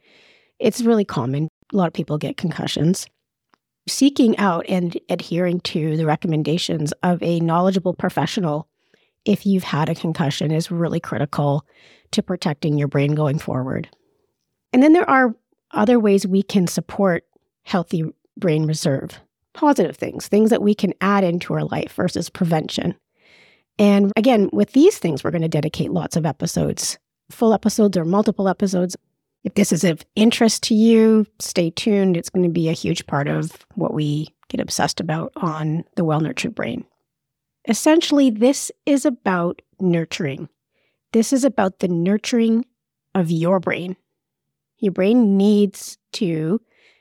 it's 0.58 0.82
really 0.82 1.04
common. 1.04 1.48
A 1.72 1.76
lot 1.76 1.88
of 1.88 1.94
people 1.94 2.18
get 2.18 2.36
concussions. 2.36 3.06
Seeking 3.88 4.36
out 4.38 4.64
and 4.68 4.98
adhering 5.08 5.60
to 5.60 5.96
the 5.96 6.06
recommendations 6.06 6.92
of 7.02 7.22
a 7.22 7.40
knowledgeable 7.40 7.94
professional 7.94 8.68
if 9.24 9.46
you've 9.46 9.64
had 9.64 9.88
a 9.88 9.94
concussion 9.94 10.50
is 10.50 10.70
really 10.70 11.00
critical 11.00 11.66
to 12.12 12.22
protecting 12.22 12.78
your 12.78 12.88
brain 12.88 13.14
going 13.14 13.38
forward. 13.38 13.88
And 14.72 14.82
then 14.82 14.92
there 14.92 15.08
are 15.08 15.34
other 15.70 15.98
ways 15.98 16.26
we 16.26 16.42
can 16.42 16.66
support 16.66 17.24
healthy 17.62 18.04
brain 18.36 18.66
reserve 18.66 19.20
positive 19.54 19.96
things, 19.96 20.26
things 20.26 20.50
that 20.50 20.62
we 20.62 20.74
can 20.74 20.92
add 21.00 21.24
into 21.24 21.54
our 21.54 21.64
life 21.64 21.92
versus 21.94 22.28
prevention. 22.28 22.94
And 23.78 24.12
again, 24.16 24.50
with 24.52 24.72
these 24.72 24.98
things, 24.98 25.24
we're 25.24 25.30
going 25.30 25.42
to 25.42 25.48
dedicate 25.48 25.90
lots 25.90 26.16
of 26.16 26.26
episodes, 26.26 26.98
full 27.30 27.52
episodes 27.52 27.96
or 27.96 28.04
multiple 28.04 28.48
episodes. 28.48 28.96
If 29.42 29.54
this 29.54 29.72
is 29.72 29.84
of 29.84 30.04
interest 30.16 30.62
to 30.64 30.74
you, 30.74 31.26
stay 31.38 31.70
tuned. 31.70 32.16
It's 32.16 32.30
going 32.30 32.44
to 32.44 32.52
be 32.52 32.68
a 32.68 32.72
huge 32.72 33.06
part 33.06 33.28
of 33.28 33.66
what 33.74 33.92
we 33.92 34.28
get 34.48 34.60
obsessed 34.60 35.00
about 35.00 35.32
on 35.36 35.84
the 35.96 36.04
Well 36.04 36.20
Nurtured 36.20 36.54
Brain. 36.54 36.84
Essentially, 37.66 38.30
this 38.30 38.70
is 38.86 39.04
about 39.04 39.60
nurturing. 39.80 40.48
This 41.12 41.32
is 41.32 41.44
about 41.44 41.78
the 41.78 41.88
nurturing 41.88 42.64
of 43.14 43.30
your 43.30 43.60
brain. 43.60 43.96
Your 44.78 44.92
brain 44.92 45.36
needs 45.36 45.98
to 46.12 46.60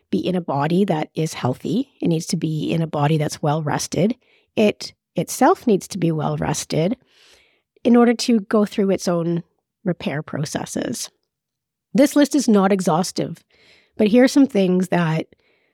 be 0.09 0.19
in 0.19 0.35
a 0.35 0.41
body 0.41 0.85
that 0.85 1.09
is 1.15 1.33
healthy. 1.33 1.89
It 2.01 2.07
needs 2.07 2.27
to 2.27 2.37
be 2.37 2.71
in 2.71 2.81
a 2.81 2.87
body 2.87 3.17
that's 3.17 3.41
well 3.41 3.63
rested. 3.63 4.15
It 4.55 4.93
itself 5.15 5.67
needs 5.67 5.87
to 5.89 5.97
be 5.97 6.11
well 6.11 6.37
rested 6.37 6.97
in 7.83 7.95
order 7.95 8.13
to 8.13 8.39
go 8.41 8.65
through 8.65 8.91
its 8.91 9.07
own 9.07 9.43
repair 9.83 10.21
processes. 10.23 11.09
This 11.93 12.15
list 12.15 12.35
is 12.35 12.47
not 12.47 12.71
exhaustive, 12.71 13.43
but 13.97 14.07
here 14.07 14.23
are 14.23 14.29
some 14.29 14.47
things 14.47 14.87
that, 14.89 15.27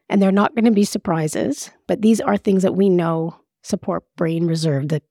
and 0.09 0.21
they're 0.21 0.31
not 0.31 0.55
going 0.55 0.65
to 0.65 0.71
be 0.71 0.83
surprises, 0.83 1.69
but 1.87 2.01
these 2.01 2.19
are 2.19 2.37
things 2.37 2.63
that 2.63 2.75
we 2.75 2.89
know 2.89 3.39
support 3.61 4.03
brain 4.15 4.47
reserve, 4.47 4.89
that 4.89 5.03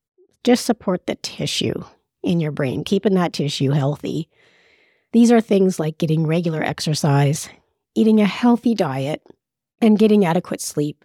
just 0.45 0.67
support 0.67 1.07
the 1.07 1.15
tissue 1.17 1.83
in 2.23 2.41
your 2.41 2.53
brain, 2.53 2.85
keeping 2.85 3.15
that 3.15 3.33
tissue 3.33 3.71
healthy. 3.71 4.29
These 5.13 5.33
are 5.33 5.41
things 5.41 5.79
like 5.79 5.99
getting 5.99 6.27
regular 6.27 6.63
exercise, 6.63 7.49
eating 7.95 8.21
a 8.21 8.27
healthy 8.27 8.75
diet, 8.75 9.23
and 9.81 9.99
getting 9.99 10.25
adequate 10.25 10.61
sleep. 10.61 11.05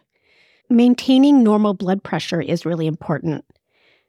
Maintaining 0.69 1.43
normal 1.43 1.73
blood 1.73 2.03
pressure 2.03 2.41
is 2.41 2.65
really 2.65 2.87
important. 2.87 3.45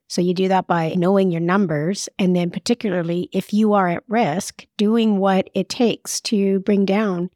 So, 0.07 0.21
you 0.21 0.35
do 0.35 0.49
that 0.49 0.67
by 0.67 0.95
knowing 0.97 1.31
your 1.31 1.41
numbers, 1.41 2.09
and 2.19 2.37
then, 2.37 2.51
particularly 2.51 3.29
if 3.33 3.53
you 3.53 3.73
are 3.73 3.89
at 3.89 4.05
risk, 4.07 4.67
doing 4.77 5.19
what 5.19 5.49
it 5.55 5.69
takes 5.69 6.21
to 6.23 6.61
bring 6.61 6.85
down 6.85 7.31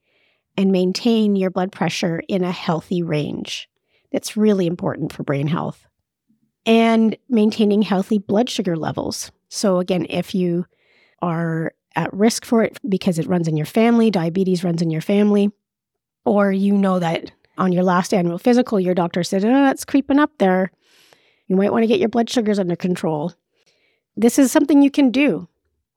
and 0.56 0.70
maintain 0.70 1.34
your 1.34 1.50
blood 1.50 1.72
pressure 1.72 2.22
in 2.28 2.44
a 2.44 2.52
healthy 2.52 3.02
range. 3.02 3.68
That's 4.12 4.36
really 4.36 4.66
important 4.66 5.12
for 5.12 5.22
brain 5.22 5.46
health. 5.46 5.86
And 6.66 7.16
maintaining 7.28 7.82
healthy 7.82 8.18
blood 8.18 8.50
sugar 8.50 8.76
levels. 8.76 9.30
So, 9.48 9.78
again, 9.78 10.06
if 10.10 10.34
you 10.34 10.66
are 11.22 11.72
at 11.96 12.12
risk 12.12 12.44
for 12.44 12.62
it 12.62 12.78
because 12.88 13.18
it 13.18 13.26
runs 13.26 13.48
in 13.48 13.56
your 13.56 13.66
family, 13.66 14.10
diabetes 14.10 14.62
runs 14.62 14.82
in 14.82 14.90
your 14.90 15.00
family, 15.00 15.50
or 16.24 16.52
you 16.52 16.74
know 16.74 16.98
that 16.98 17.32
on 17.58 17.72
your 17.72 17.84
last 17.84 18.14
annual 18.14 18.38
physical, 18.38 18.80
your 18.80 18.94
doctor 18.94 19.22
said, 19.22 19.44
oh, 19.44 19.48
that's 19.48 19.84
creeping 19.84 20.18
up 20.18 20.30
there. 20.38 20.70
You 21.48 21.56
might 21.56 21.72
want 21.72 21.82
to 21.82 21.86
get 21.88 22.00
your 22.00 22.08
blood 22.08 22.30
sugars 22.30 22.58
under 22.58 22.76
control. 22.76 23.34
This 24.16 24.38
is 24.38 24.50
something 24.50 24.82
you 24.82 24.90
can 24.90 25.10
do. 25.10 25.48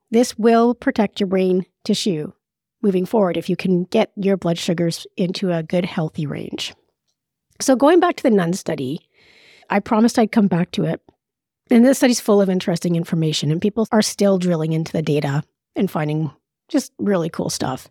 This 0.10 0.38
will 0.38 0.76
protect 0.76 1.20
your 1.20 1.28
brain 1.28 1.66
tissue 1.84 2.32
moving 2.82 3.06
forward 3.06 3.38
if 3.38 3.50
you 3.50 3.56
can 3.56 3.84
get 3.86 4.12
your 4.16 4.38
blood 4.38 4.58
sugars 4.58 5.06
into 5.18 5.52
a 5.52 5.64
good, 5.64 5.86
healthy 5.86 6.26
range. 6.26 6.74
So, 7.60 7.76
going 7.76 8.00
back 8.00 8.16
to 8.18 8.24
the 8.24 8.32
nun 8.32 8.54
study, 8.54 9.08
I 9.70 9.80
promised 9.80 10.18
I'd 10.18 10.32
come 10.32 10.48
back 10.48 10.72
to 10.72 10.86
it. 10.86 11.02
And 11.70 11.86
this 11.86 11.98
study's 11.98 12.20
full 12.20 12.42
of 12.42 12.50
interesting 12.50 12.96
information, 12.96 13.52
and 13.52 13.62
people 13.62 13.88
are 13.92 14.02
still 14.02 14.38
drilling 14.38 14.74
into 14.74 14.92
the 14.92 15.02
data 15.02 15.44
and 15.76 15.90
finding 15.90 16.32
just 16.68 16.92
really 16.98 17.30
cool 17.30 17.50
stuff. 17.50 17.90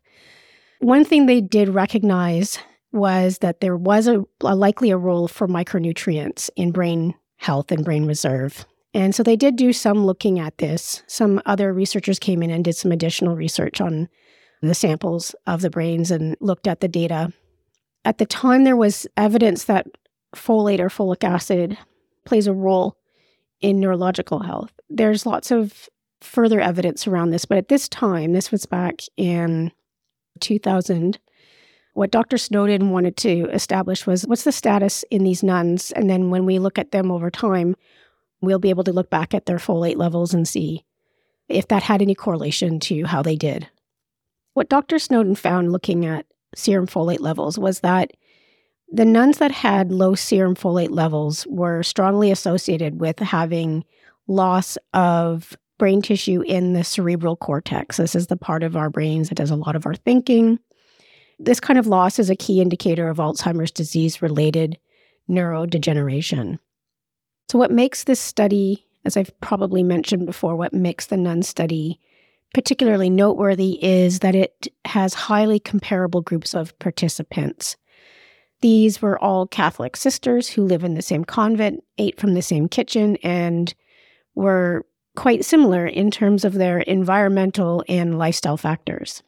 One 0.80 1.04
thing 1.04 1.26
they 1.26 1.40
did 1.40 1.68
recognize 1.68 2.58
was 2.92 3.38
that 3.38 3.60
there 3.60 3.76
was 3.76 4.06
a, 4.06 4.24
a, 4.42 4.54
likely 4.54 4.90
a 4.90 4.96
role 4.96 5.28
for 5.28 5.46
micronutrients 5.46 6.50
in 6.56 6.72
brain 6.72 7.14
health 7.36 7.70
and 7.70 7.84
brain 7.84 8.06
reserve. 8.06 8.66
And 8.92 9.14
so 9.14 9.22
they 9.22 9.36
did 9.36 9.56
do 9.56 9.72
some 9.72 10.04
looking 10.04 10.38
at 10.38 10.58
this. 10.58 11.02
Some 11.06 11.40
other 11.46 11.72
researchers 11.72 12.18
came 12.18 12.42
in 12.42 12.50
and 12.50 12.64
did 12.64 12.76
some 12.76 12.92
additional 12.92 13.36
research 13.36 13.80
on 13.80 14.08
the 14.62 14.74
samples 14.74 15.34
of 15.46 15.62
the 15.62 15.70
brains 15.70 16.10
and 16.10 16.36
looked 16.40 16.66
at 16.66 16.80
the 16.80 16.88
data. 16.88 17.32
At 18.04 18.18
the 18.18 18.26
time, 18.26 18.64
there 18.64 18.76
was 18.76 19.06
evidence 19.16 19.64
that 19.64 19.86
folate 20.34 20.80
or 20.80 20.88
folic 20.88 21.24
acid 21.24 21.78
plays 22.24 22.46
a 22.46 22.52
role 22.52 22.96
in 23.60 23.80
neurological 23.80 24.40
health. 24.40 24.72
There's 24.88 25.26
lots 25.26 25.50
of 25.50 25.88
further 26.20 26.60
evidence 26.60 27.06
around 27.06 27.30
this, 27.30 27.44
but 27.44 27.58
at 27.58 27.68
this 27.68 27.88
time, 27.88 28.32
this 28.32 28.50
was 28.50 28.66
back 28.66 29.00
in 29.16 29.72
2000, 30.40 31.18
what 31.94 32.10
Dr. 32.10 32.38
Snowdon 32.38 32.90
wanted 32.90 33.16
to 33.18 33.50
establish 33.50 34.06
was 34.06 34.26
what's 34.26 34.44
the 34.44 34.52
status 34.52 35.04
in 35.10 35.24
these 35.24 35.42
nuns? 35.42 35.90
And 35.92 36.08
then 36.08 36.30
when 36.30 36.46
we 36.46 36.58
look 36.58 36.78
at 36.78 36.92
them 36.92 37.10
over 37.10 37.30
time, 37.30 37.74
we'll 38.40 38.58
be 38.58 38.70
able 38.70 38.84
to 38.84 38.92
look 38.92 39.10
back 39.10 39.34
at 39.34 39.46
their 39.46 39.58
folate 39.58 39.96
levels 39.96 40.32
and 40.32 40.46
see 40.46 40.84
if 41.48 41.68
that 41.68 41.82
had 41.82 42.00
any 42.00 42.14
correlation 42.14 42.78
to 42.80 43.04
how 43.04 43.22
they 43.22 43.36
did. 43.36 43.68
What 44.54 44.68
Dr. 44.68 44.98
Snowdon 44.98 45.34
found 45.34 45.72
looking 45.72 46.06
at 46.06 46.26
serum 46.54 46.86
folate 46.86 47.20
levels 47.20 47.58
was 47.58 47.80
that 47.80 48.12
the 48.92 49.04
nuns 49.04 49.38
that 49.38 49.52
had 49.52 49.92
low 49.92 50.14
serum 50.14 50.56
folate 50.56 50.90
levels 50.90 51.46
were 51.48 51.82
strongly 51.82 52.30
associated 52.30 53.00
with 53.00 53.18
having 53.20 53.84
loss 54.26 54.76
of 54.94 55.56
brain 55.78 56.02
tissue 56.02 56.42
in 56.42 56.72
the 56.72 56.84
cerebral 56.84 57.36
cortex. 57.36 57.96
This 57.96 58.14
is 58.14 58.26
the 58.26 58.36
part 58.36 58.62
of 58.62 58.76
our 58.76 58.90
brains 58.90 59.28
that 59.28 59.36
does 59.36 59.50
a 59.50 59.56
lot 59.56 59.76
of 59.76 59.86
our 59.86 59.94
thinking. 59.94 60.58
This 61.42 61.58
kind 61.58 61.78
of 61.78 61.86
loss 61.86 62.18
is 62.18 62.28
a 62.28 62.36
key 62.36 62.60
indicator 62.60 63.08
of 63.08 63.16
Alzheimer's 63.16 63.70
disease 63.70 64.20
related 64.20 64.78
neurodegeneration. 65.28 66.58
So, 67.50 67.58
what 67.58 67.70
makes 67.70 68.04
this 68.04 68.20
study, 68.20 68.86
as 69.06 69.16
I've 69.16 69.32
probably 69.40 69.82
mentioned 69.82 70.26
before, 70.26 70.54
what 70.54 70.74
makes 70.74 71.06
the 71.06 71.16
NUN 71.16 71.42
study 71.42 71.98
particularly 72.52 73.08
noteworthy 73.08 73.82
is 73.82 74.18
that 74.18 74.34
it 74.34 74.68
has 74.84 75.14
highly 75.14 75.60
comparable 75.60 76.20
groups 76.20 76.54
of 76.54 76.78
participants. 76.78 77.76
These 78.60 79.00
were 79.00 79.18
all 79.18 79.46
Catholic 79.46 79.96
sisters 79.96 80.48
who 80.48 80.64
live 80.64 80.84
in 80.84 80.94
the 80.94 81.02
same 81.02 81.24
convent, 81.24 81.82
ate 81.96 82.20
from 82.20 82.34
the 82.34 82.42
same 82.42 82.68
kitchen, 82.68 83.16
and 83.22 83.72
were 84.34 84.84
quite 85.16 85.44
similar 85.44 85.86
in 85.86 86.10
terms 86.10 86.44
of 86.44 86.54
their 86.54 86.80
environmental 86.80 87.82
and 87.88 88.18
lifestyle 88.18 88.56
factors. 88.56 89.22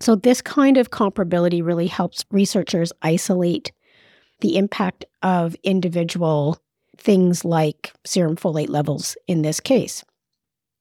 So, 0.00 0.14
this 0.14 0.42
kind 0.42 0.76
of 0.76 0.90
comparability 0.90 1.64
really 1.64 1.86
helps 1.86 2.24
researchers 2.30 2.92
isolate 3.02 3.72
the 4.40 4.56
impact 4.56 5.04
of 5.22 5.56
individual 5.62 6.58
things 6.98 7.44
like 7.44 7.92
serum 8.04 8.36
folate 8.36 8.68
levels 8.68 9.16
in 9.26 9.42
this 9.42 9.60
case. 9.60 10.04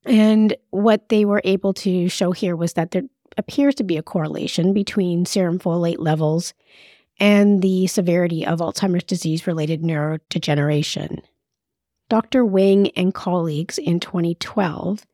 And 0.06 0.56
what 0.69 1.10
they 1.10 1.25
were 1.25 1.41
able 1.43 1.73
to 1.75 2.10
show 2.10 2.32
here 2.32 2.56
was 2.56 2.73
that 2.73 2.91
there 2.91 3.04
appears 3.38 3.75
to 3.75 3.84
be 3.84 3.97
a 3.97 4.04
correlation 4.04 4.73
between 4.73 5.25
serum 5.25 5.60
folate 5.60 5.99
levels 5.99 6.54
and 7.19 7.62
the 7.62 7.88
severity 7.88 8.45
of 8.45 8.60
Alzheimer's 8.60 9.04
disease 9.04 9.47
related 9.47 9.82
neurodegeneration. 9.82 11.21
Dr. 12.10 12.45
Wing 12.45 12.91
and 12.91 13.13
colleagues 13.13 13.78
in 13.78 13.99
2012 13.99 15.06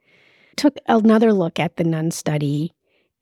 took 0.57 0.77
another 0.87 1.31
look 1.31 1.59
at 1.59 1.77
the 1.77 1.83
NUN 1.83 2.11
study 2.11 2.73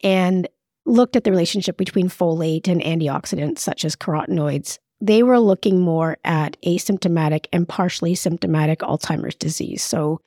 and 0.01 0.47
looked 0.89 1.15
at 1.15 1.23
the 1.23 1.32
relationship 1.32 1.78
between 1.78 2.10
folate 2.10 2.67
and 2.67 2.82
antioxidants 2.82 3.60
such 3.60 3.86
as 3.86 3.95
carotenoids. 3.95 4.80
They 4.99 5.23
were 5.23 5.39
looking 5.39 5.80
more 5.80 6.17
at 6.25 6.58
asymptomatic 6.63 7.45
and 7.54 7.67
partially 7.67 8.15
symptomatic 8.15 8.80
Alzheimer's 8.80 9.36
disease. 9.36 9.82
So, 9.82 10.19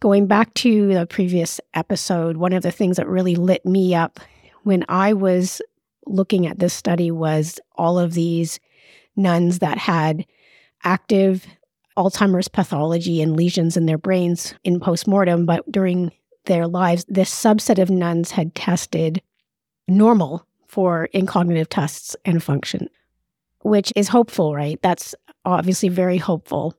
going 0.00 0.26
back 0.26 0.52
to 0.54 0.92
the 0.92 1.06
previous 1.06 1.60
episode, 1.74 2.36
one 2.36 2.52
of 2.52 2.62
the 2.62 2.72
things 2.72 2.96
that 2.96 3.08
really 3.08 3.36
lit 3.36 3.64
me 3.64 3.94
up 3.94 4.18
when 4.64 4.84
I 4.88 5.12
was 5.12 5.62
looking 6.06 6.46
at 6.46 6.58
this 6.58 6.74
study 6.74 7.10
was 7.10 7.60
all 7.76 7.98
of 7.98 8.14
these 8.14 8.58
nuns 9.16 9.60
that 9.60 9.78
had 9.78 10.26
active 10.84 11.46
Alzheimer's 11.96 12.48
pathology 12.48 13.22
and 13.22 13.36
lesions 13.36 13.76
in 13.76 13.86
their 13.86 13.98
brains 13.98 14.54
in 14.64 14.80
postmortem, 14.80 15.46
but 15.46 15.70
during 15.70 16.10
their 16.46 16.66
lives, 16.66 17.04
this 17.08 17.30
subset 17.30 17.80
of 17.80 17.90
nuns 17.90 18.32
had 18.32 18.54
tested 18.54 19.22
normal 19.88 20.46
for 20.66 21.06
in 21.06 21.26
cognitive 21.26 21.68
tests 21.68 22.16
and 22.24 22.42
function, 22.42 22.88
which 23.62 23.92
is 23.94 24.08
hopeful, 24.08 24.54
right? 24.54 24.80
That's 24.82 25.14
obviously 25.44 25.88
very 25.88 26.18
hopeful. 26.18 26.74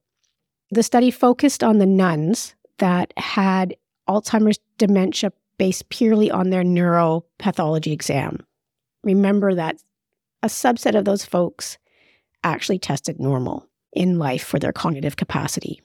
The 0.72 0.84
study 0.84 1.12
focused 1.12 1.63
on 1.63 1.78
the 1.78 1.86
nuns 1.86 2.56
that 2.80 3.13
had 3.18 3.76
Alzheimer's 4.10 4.60
dementia 4.78 5.32
based 5.58 5.89
purely 5.89 6.32
on 6.32 6.50
their 6.50 6.63
neuropathology 6.63 7.92
exam. 7.92 8.39
Remember 9.04 9.54
that 9.54 9.78
a 10.42 10.48
subset 10.48 10.98
of 10.98 11.06
those 11.06 11.24
folks 11.24 11.78
actually 12.44 12.80
tested 12.80 13.20
normal 13.20 13.68
in 13.94 14.18
life 14.18 14.44
for 14.44 14.60
their 14.60 14.74
cognitive 14.74 15.16
capacity. 15.16 15.82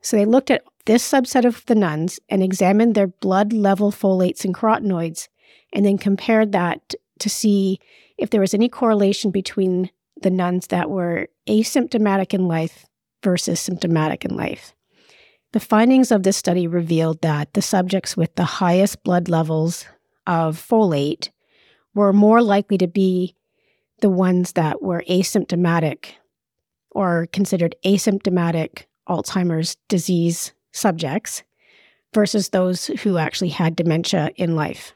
So 0.00 0.16
they 0.16 0.24
looked 0.24 0.50
at 0.50 0.64
this 0.86 1.08
subset 1.08 1.44
of 1.44 1.64
the 1.66 1.74
nuns 1.74 2.20
and 2.28 2.42
examined 2.42 2.94
their 2.94 3.06
blood 3.06 3.52
level 3.52 3.90
folates 3.90 4.44
and 4.44 4.54
carotenoids, 4.54 5.28
and 5.72 5.84
then 5.84 5.98
compared 5.98 6.52
that 6.52 6.94
to 7.18 7.28
see 7.28 7.78
if 8.18 8.30
there 8.30 8.40
was 8.40 8.54
any 8.54 8.68
correlation 8.68 9.30
between 9.30 9.90
the 10.22 10.30
nuns 10.30 10.68
that 10.68 10.90
were 10.90 11.28
asymptomatic 11.48 12.32
in 12.32 12.46
life 12.46 12.86
versus 13.22 13.60
symptomatic 13.60 14.24
in 14.24 14.36
life. 14.36 14.74
The 15.52 15.60
findings 15.60 16.10
of 16.10 16.22
this 16.22 16.36
study 16.36 16.66
revealed 16.66 17.22
that 17.22 17.54
the 17.54 17.62
subjects 17.62 18.16
with 18.16 18.34
the 18.34 18.44
highest 18.44 19.02
blood 19.04 19.28
levels 19.28 19.86
of 20.26 20.56
folate 20.56 21.30
were 21.94 22.12
more 22.12 22.42
likely 22.42 22.78
to 22.78 22.88
be 22.88 23.34
the 24.00 24.10
ones 24.10 24.52
that 24.52 24.82
were 24.82 25.04
asymptomatic 25.08 26.14
or 26.90 27.28
considered 27.32 27.76
asymptomatic 27.84 28.84
Alzheimer's 29.08 29.76
disease 29.88 30.52
subjects 30.72 31.42
versus 32.12 32.48
those 32.48 32.86
who 32.86 33.18
actually 33.18 33.50
had 33.50 33.76
dementia 33.76 34.30
in 34.36 34.56
life. 34.56 34.93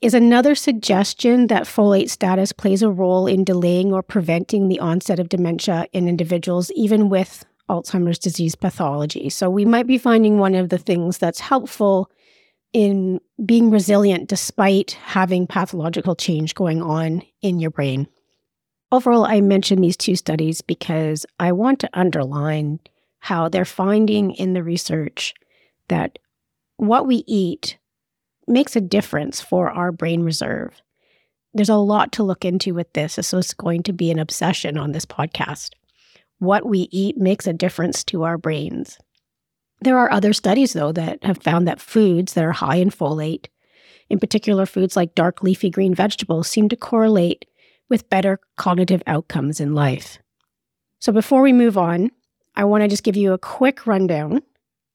Is 0.00 0.14
another 0.14 0.54
suggestion 0.54 1.48
that 1.48 1.64
folate 1.64 2.08
status 2.08 2.52
plays 2.52 2.82
a 2.82 2.90
role 2.90 3.26
in 3.26 3.42
delaying 3.42 3.92
or 3.92 4.00
preventing 4.00 4.68
the 4.68 4.78
onset 4.78 5.18
of 5.18 5.28
dementia 5.28 5.86
in 5.92 6.06
individuals, 6.06 6.70
even 6.76 7.08
with 7.08 7.44
Alzheimer's 7.68 8.18
disease 8.18 8.54
pathology. 8.54 9.28
So, 9.28 9.50
we 9.50 9.64
might 9.64 9.88
be 9.88 9.98
finding 9.98 10.38
one 10.38 10.54
of 10.54 10.68
the 10.68 10.78
things 10.78 11.18
that's 11.18 11.40
helpful 11.40 12.10
in 12.72 13.20
being 13.44 13.70
resilient 13.70 14.28
despite 14.28 14.92
having 14.92 15.48
pathological 15.48 16.14
change 16.14 16.54
going 16.54 16.80
on 16.80 17.22
in 17.42 17.58
your 17.58 17.70
brain. 17.70 18.06
Overall, 18.92 19.24
I 19.24 19.40
mention 19.40 19.80
these 19.80 19.96
two 19.96 20.14
studies 20.14 20.60
because 20.60 21.26
I 21.40 21.52
want 21.52 21.80
to 21.80 21.90
underline 21.92 22.78
how 23.18 23.48
they're 23.48 23.64
finding 23.64 24.30
in 24.32 24.52
the 24.52 24.62
research 24.62 25.34
that 25.88 26.18
what 26.76 27.06
we 27.06 27.24
eat 27.26 27.78
makes 28.48 28.76
a 28.76 28.80
difference 28.80 29.40
for 29.40 29.70
our 29.70 29.92
brain 29.92 30.22
reserve. 30.22 30.80
There's 31.54 31.68
a 31.68 31.76
lot 31.76 32.12
to 32.12 32.22
look 32.22 32.44
into 32.44 32.74
with 32.74 32.92
this, 32.92 33.18
so 33.22 33.38
it's 33.38 33.54
going 33.54 33.82
to 33.84 33.92
be 33.92 34.10
an 34.10 34.18
obsession 34.18 34.76
on 34.76 34.92
this 34.92 35.06
podcast. 35.06 35.70
What 36.38 36.66
we 36.66 36.88
eat 36.90 37.16
makes 37.16 37.46
a 37.46 37.52
difference 37.52 38.04
to 38.04 38.22
our 38.22 38.38
brains. 38.38 38.98
There 39.80 39.98
are 39.98 40.10
other 40.10 40.32
studies, 40.32 40.72
though, 40.72 40.92
that 40.92 41.22
have 41.24 41.42
found 41.42 41.66
that 41.66 41.80
foods 41.80 42.34
that 42.34 42.44
are 42.44 42.52
high 42.52 42.76
in 42.76 42.90
folate, 42.90 43.46
in 44.10 44.18
particular 44.18 44.66
foods 44.66 44.96
like 44.96 45.14
dark 45.14 45.42
leafy 45.42 45.70
green 45.70 45.94
vegetables, 45.94 46.48
seem 46.48 46.68
to 46.68 46.76
correlate 46.76 47.44
with 47.88 48.10
better 48.10 48.40
cognitive 48.56 49.02
outcomes 49.06 49.60
in 49.60 49.74
life. 49.74 50.18
So 51.00 51.12
before 51.12 51.42
we 51.42 51.52
move 51.52 51.78
on, 51.78 52.10
I 52.56 52.64
want 52.64 52.82
to 52.82 52.88
just 52.88 53.04
give 53.04 53.16
you 53.16 53.32
a 53.32 53.38
quick 53.38 53.86
rundown 53.86 54.42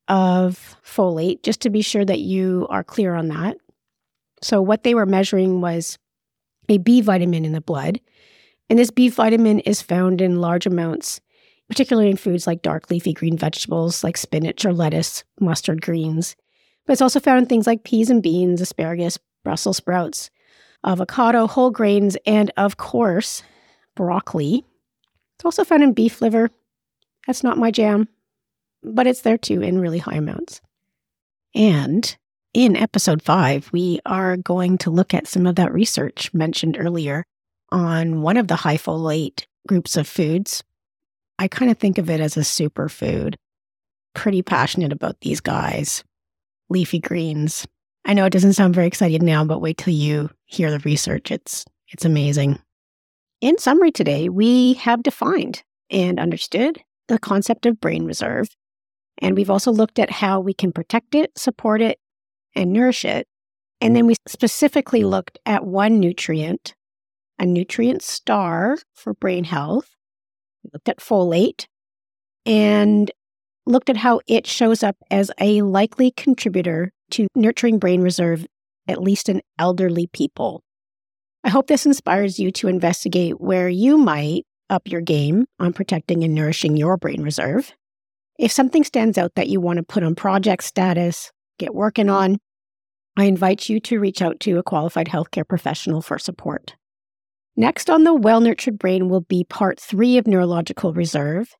of 0.08 0.76
folate 0.84 1.42
just 1.42 1.60
to 1.62 1.70
be 1.70 1.82
sure 1.82 2.04
that 2.04 2.20
you 2.20 2.66
are 2.70 2.84
clear 2.84 3.14
on 3.14 3.28
that. 3.28 3.56
So, 4.42 4.60
what 4.60 4.82
they 4.82 4.94
were 4.94 5.06
measuring 5.06 5.60
was 5.60 5.98
a 6.68 6.78
B 6.78 7.00
vitamin 7.00 7.44
in 7.44 7.52
the 7.52 7.60
blood. 7.60 8.00
And 8.70 8.78
this 8.78 8.90
B 8.90 9.08
vitamin 9.08 9.60
is 9.60 9.82
found 9.82 10.20
in 10.20 10.40
large 10.40 10.66
amounts, 10.66 11.20
particularly 11.68 12.10
in 12.10 12.16
foods 12.16 12.46
like 12.46 12.62
dark 12.62 12.90
leafy 12.90 13.12
green 13.12 13.36
vegetables 13.36 14.02
like 14.02 14.16
spinach 14.16 14.64
or 14.64 14.72
lettuce, 14.72 15.24
mustard 15.40 15.82
greens. 15.82 16.36
But 16.86 16.94
it's 16.94 17.02
also 17.02 17.20
found 17.20 17.38
in 17.40 17.46
things 17.46 17.66
like 17.66 17.84
peas 17.84 18.10
and 18.10 18.22
beans, 18.22 18.60
asparagus, 18.60 19.18
Brussels 19.42 19.76
sprouts, 19.76 20.30
avocado, 20.84 21.46
whole 21.46 21.70
grains, 21.70 22.16
and 22.26 22.50
of 22.56 22.76
course, 22.76 23.42
broccoli. 23.94 24.64
It's 25.36 25.44
also 25.44 25.64
found 25.64 25.82
in 25.82 25.92
beef 25.92 26.20
liver. 26.20 26.50
That's 27.26 27.42
not 27.42 27.58
my 27.58 27.70
jam, 27.70 28.08
but 28.84 29.06
it's 29.06 29.22
there 29.22 29.38
too 29.38 29.62
in 29.62 29.78
really 29.78 29.98
high 29.98 30.16
amounts. 30.16 30.60
And 31.54 32.16
in 32.52 32.76
episode 32.76 33.22
five, 33.22 33.70
we 33.72 34.00
are 34.06 34.36
going 34.36 34.78
to 34.78 34.90
look 34.90 35.14
at 35.14 35.26
some 35.26 35.46
of 35.46 35.56
that 35.56 35.72
research 35.72 36.32
mentioned 36.32 36.76
earlier 36.78 37.24
on 37.70 38.22
one 38.22 38.36
of 38.36 38.48
the 38.48 38.56
high 38.56 38.76
folate 38.76 39.44
groups 39.66 39.96
of 39.96 40.06
foods. 40.06 40.62
I 41.38 41.48
kind 41.48 41.70
of 41.70 41.78
think 41.78 41.98
of 41.98 42.10
it 42.10 42.20
as 42.20 42.36
a 42.36 42.40
superfood. 42.40 43.34
Pretty 44.14 44.42
passionate 44.42 44.92
about 44.92 45.20
these 45.20 45.40
guys. 45.40 46.04
Leafy 46.70 47.00
greens, 47.00 47.66
I 48.04 48.14
know 48.14 48.26
it 48.26 48.32
doesn't 48.32 48.52
sound 48.52 48.74
very 48.74 48.86
exciting 48.86 49.24
now, 49.24 49.44
but 49.44 49.60
wait 49.60 49.78
till 49.78 49.94
you 49.94 50.30
hear 50.44 50.70
the 50.70 50.78
research. 50.80 51.30
It's 51.30 51.64
it's 51.88 52.04
amazing. 52.04 52.58
In 53.40 53.58
summary 53.58 53.92
today, 53.92 54.28
we 54.28 54.74
have 54.74 55.02
defined 55.02 55.62
and 55.90 56.18
understood 56.18 56.82
the 57.08 57.18
concept 57.18 57.66
of 57.66 57.80
brain 57.80 58.04
reserve, 58.04 58.48
and 59.18 59.36
we've 59.36 59.50
also 59.50 59.72
looked 59.72 59.98
at 59.98 60.10
how 60.10 60.40
we 60.40 60.54
can 60.54 60.72
protect 60.72 61.14
it, 61.14 61.38
support 61.38 61.80
it, 61.80 61.98
and 62.54 62.72
nourish 62.72 63.04
it. 63.04 63.26
And 63.80 63.94
then 63.94 64.06
we 64.06 64.14
specifically 64.26 65.02
mm. 65.02 65.10
looked 65.10 65.38
at 65.46 65.64
one 65.64 66.00
nutrient, 66.00 66.74
a 67.38 67.46
nutrient 67.46 68.02
star 68.02 68.78
for 68.94 69.14
brain 69.14 69.44
health. 69.44 69.90
We 70.62 70.70
looked 70.72 70.88
at 70.88 70.98
folate 70.98 71.66
and 72.46 73.10
looked 73.66 73.90
at 73.90 73.96
how 73.96 74.20
it 74.26 74.46
shows 74.46 74.82
up 74.82 74.96
as 75.10 75.30
a 75.40 75.62
likely 75.62 76.10
contributor 76.10 76.92
to 77.10 77.28
nurturing 77.34 77.78
brain 77.78 78.02
reserve, 78.02 78.46
at 78.88 79.02
least 79.02 79.28
in 79.28 79.42
elderly 79.58 80.06
people. 80.08 80.62
I 81.42 81.50
hope 81.50 81.66
this 81.66 81.86
inspires 81.86 82.38
you 82.38 82.50
to 82.52 82.68
investigate 82.68 83.40
where 83.40 83.68
you 83.68 83.98
might 83.98 84.44
up 84.70 84.88
your 84.88 85.02
game 85.02 85.44
on 85.60 85.72
protecting 85.72 86.24
and 86.24 86.34
nourishing 86.34 86.76
your 86.76 86.96
brain 86.96 87.22
reserve. 87.22 87.72
If 88.38 88.50
something 88.50 88.82
stands 88.82 89.16
out 89.16 89.34
that 89.36 89.48
you 89.48 89.60
want 89.60 89.76
to 89.76 89.84
put 89.84 90.02
on 90.02 90.14
project 90.14 90.64
status, 90.64 91.30
get 91.58 91.74
working 91.74 92.10
on, 92.10 92.38
I 93.16 93.24
invite 93.24 93.68
you 93.68 93.78
to 93.80 94.00
reach 94.00 94.22
out 94.22 94.40
to 94.40 94.58
a 94.58 94.62
qualified 94.62 95.06
healthcare 95.06 95.46
professional 95.46 96.02
for 96.02 96.18
support. 96.18 96.74
Next 97.56 97.88
on 97.88 98.02
the 98.02 98.12
Well 98.12 98.40
Nurtured 98.40 98.78
Brain 98.78 99.08
will 99.08 99.20
be 99.20 99.44
part 99.44 99.78
three 99.78 100.18
of 100.18 100.26
neurological 100.26 100.92
reserve. 100.92 101.54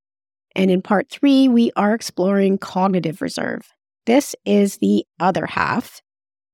And 0.57 0.71
in 0.71 0.83
part 0.83 1.09
three, 1.11 1.47
we 1.47 1.71
are 1.77 1.95
exploring 1.95 2.59
cognitive 2.59 3.23
reserve. 3.23 3.73
This 4.07 4.35
is 4.45 4.79
the 4.79 5.05
other 5.21 5.47
half 5.47 6.01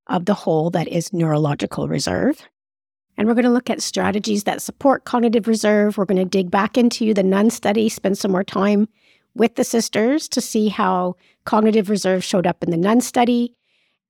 of 0.06 0.26
the 0.26 0.34
whole 0.34 0.68
that 0.70 0.88
is 0.88 1.12
neurological 1.14 1.88
reserve. 1.88 2.42
And 3.16 3.26
we're 3.26 3.34
going 3.34 3.44
to 3.44 3.50
look 3.50 3.70
at 3.70 3.82
strategies 3.82 4.44
that 4.44 4.62
support 4.62 5.04
cognitive 5.04 5.48
reserve. 5.48 5.96
We're 5.96 6.04
going 6.04 6.18
to 6.18 6.24
dig 6.24 6.50
back 6.50 6.76
into 6.76 7.14
the 7.14 7.22
Nun 7.22 7.48
study, 7.48 7.88
spend 7.88 8.18
some 8.18 8.32
more 8.32 8.44
time 8.44 8.88
with 9.34 9.54
the 9.54 9.64
sisters 9.64 10.28
to 10.28 10.40
see 10.40 10.68
how 10.68 11.16
cognitive 11.44 11.90
reserve 11.90 12.24
showed 12.24 12.46
up 12.46 12.62
in 12.62 12.70
the 12.70 12.76
Nun 12.76 13.00
study. 13.00 13.54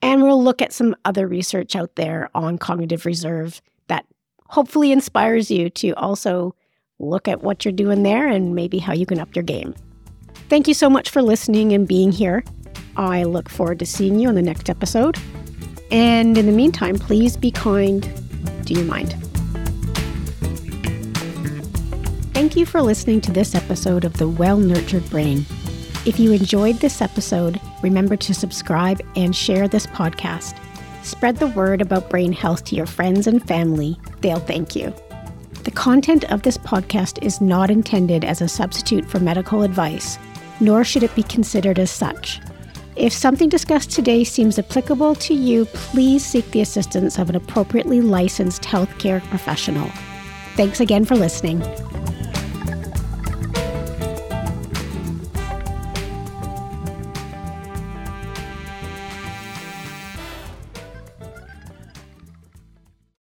And 0.03 0.23
we'll 0.23 0.43
look 0.43 0.63
at 0.63 0.73
some 0.73 0.97
other 1.05 1.27
research 1.27 1.77
out 1.77 1.97
there 1.97 2.31
on 2.35 2.59
cognitive 2.59 3.05
reserve 3.05 3.61
that 3.89 4.07
hopefully 4.49 4.93
inspires 4.93 5.51
you 5.51 5.71
to 5.71 5.93
also 5.93 6.55
look 6.99 7.29
at 7.29 7.43
what 7.43 7.65
you're 7.65 7.73
doing 7.73 8.03
there 8.03 8.27
and 8.27 8.55
maybe 8.55 8.79
how 8.79 8.93
you 8.93 9.07
can 9.07 9.21
up 9.21 9.35
your 9.35 9.43
game. 9.43 9.75
Thank 10.49 10.69
you 10.69 10.75
so 10.75 10.91
much 10.91 11.11
for 11.11 11.23
listening 11.23 11.73
and 11.73 11.87
being 11.87 12.13
here. 12.13 12.45
I 12.97 13.25
look 13.25 13.49
forward 13.49 13.79
to 13.81 13.87
seeing 13.87 14.19
you 14.19 14.29
on 14.29 14.35
the 14.35 14.43
next 14.43 14.69
episode. 14.69 15.19
And 15.91 16.37
in 16.37 16.47
the 16.47 16.53
meantime, 16.53 16.97
please 16.97 17.37
be 17.37 17.51
kind. 17.51 18.03
Do 18.65 18.75
you 18.75 18.85
mind? 18.85 19.30
Thank 22.51 22.59
you 22.59 22.67
for 22.67 22.83
listening 22.83 23.21
to 23.21 23.31
this 23.31 23.55
episode 23.55 24.05
of 24.05 24.15
The 24.15 24.29
Well 24.29 24.57
Nurtured 24.57 25.09
Brain. 25.09 25.47
If 26.05 26.19
you 26.19 26.33
enjoyed 26.33 26.81
this 26.81 27.01
episode, 27.01 27.61
remember 27.81 28.17
to 28.17 28.35
subscribe 28.35 29.01
and 29.15 29.37
share 29.37 29.69
this 29.69 29.87
podcast. 29.87 30.59
Spread 31.05 31.37
the 31.37 31.47
word 31.47 31.81
about 31.81 32.11
brain 32.11 32.33
health 32.33 32.65
to 32.65 32.75
your 32.75 32.87
friends 32.87 33.29
and 33.29 33.41
family. 33.47 33.97
They'll 34.21 34.41
thank 34.41 34.75
you. 34.75 34.93
The 35.63 35.71
content 35.71 36.25
of 36.33 36.43
this 36.43 36.59
podcast 36.59 37.23
is 37.23 37.41
not 37.41 37.71
intended 37.71 38.25
as 38.25 38.41
a 38.41 38.49
substitute 38.49 39.09
for 39.09 39.21
medical 39.21 39.63
advice, 39.63 40.19
nor 40.59 40.83
should 40.83 41.05
it 41.05 41.15
be 41.15 41.23
considered 41.23 41.79
as 41.79 41.93
such. 41.93 42.41
If 42.97 43.13
something 43.13 43.49
discussed 43.49 43.93
today 43.93 44.25
seems 44.25 44.59
applicable 44.59 45.15
to 45.15 45.35
you, 45.35 45.67
please 45.67 46.27
seek 46.27 46.51
the 46.51 46.63
assistance 46.63 47.17
of 47.17 47.31
an 47.31 47.37
appropriately 47.37 48.01
licensed 48.01 48.63
healthcare 48.63 49.23
professional. 49.27 49.89
Thanks 50.57 50.81
again 50.81 51.05
for 51.05 51.15
listening. 51.15 51.63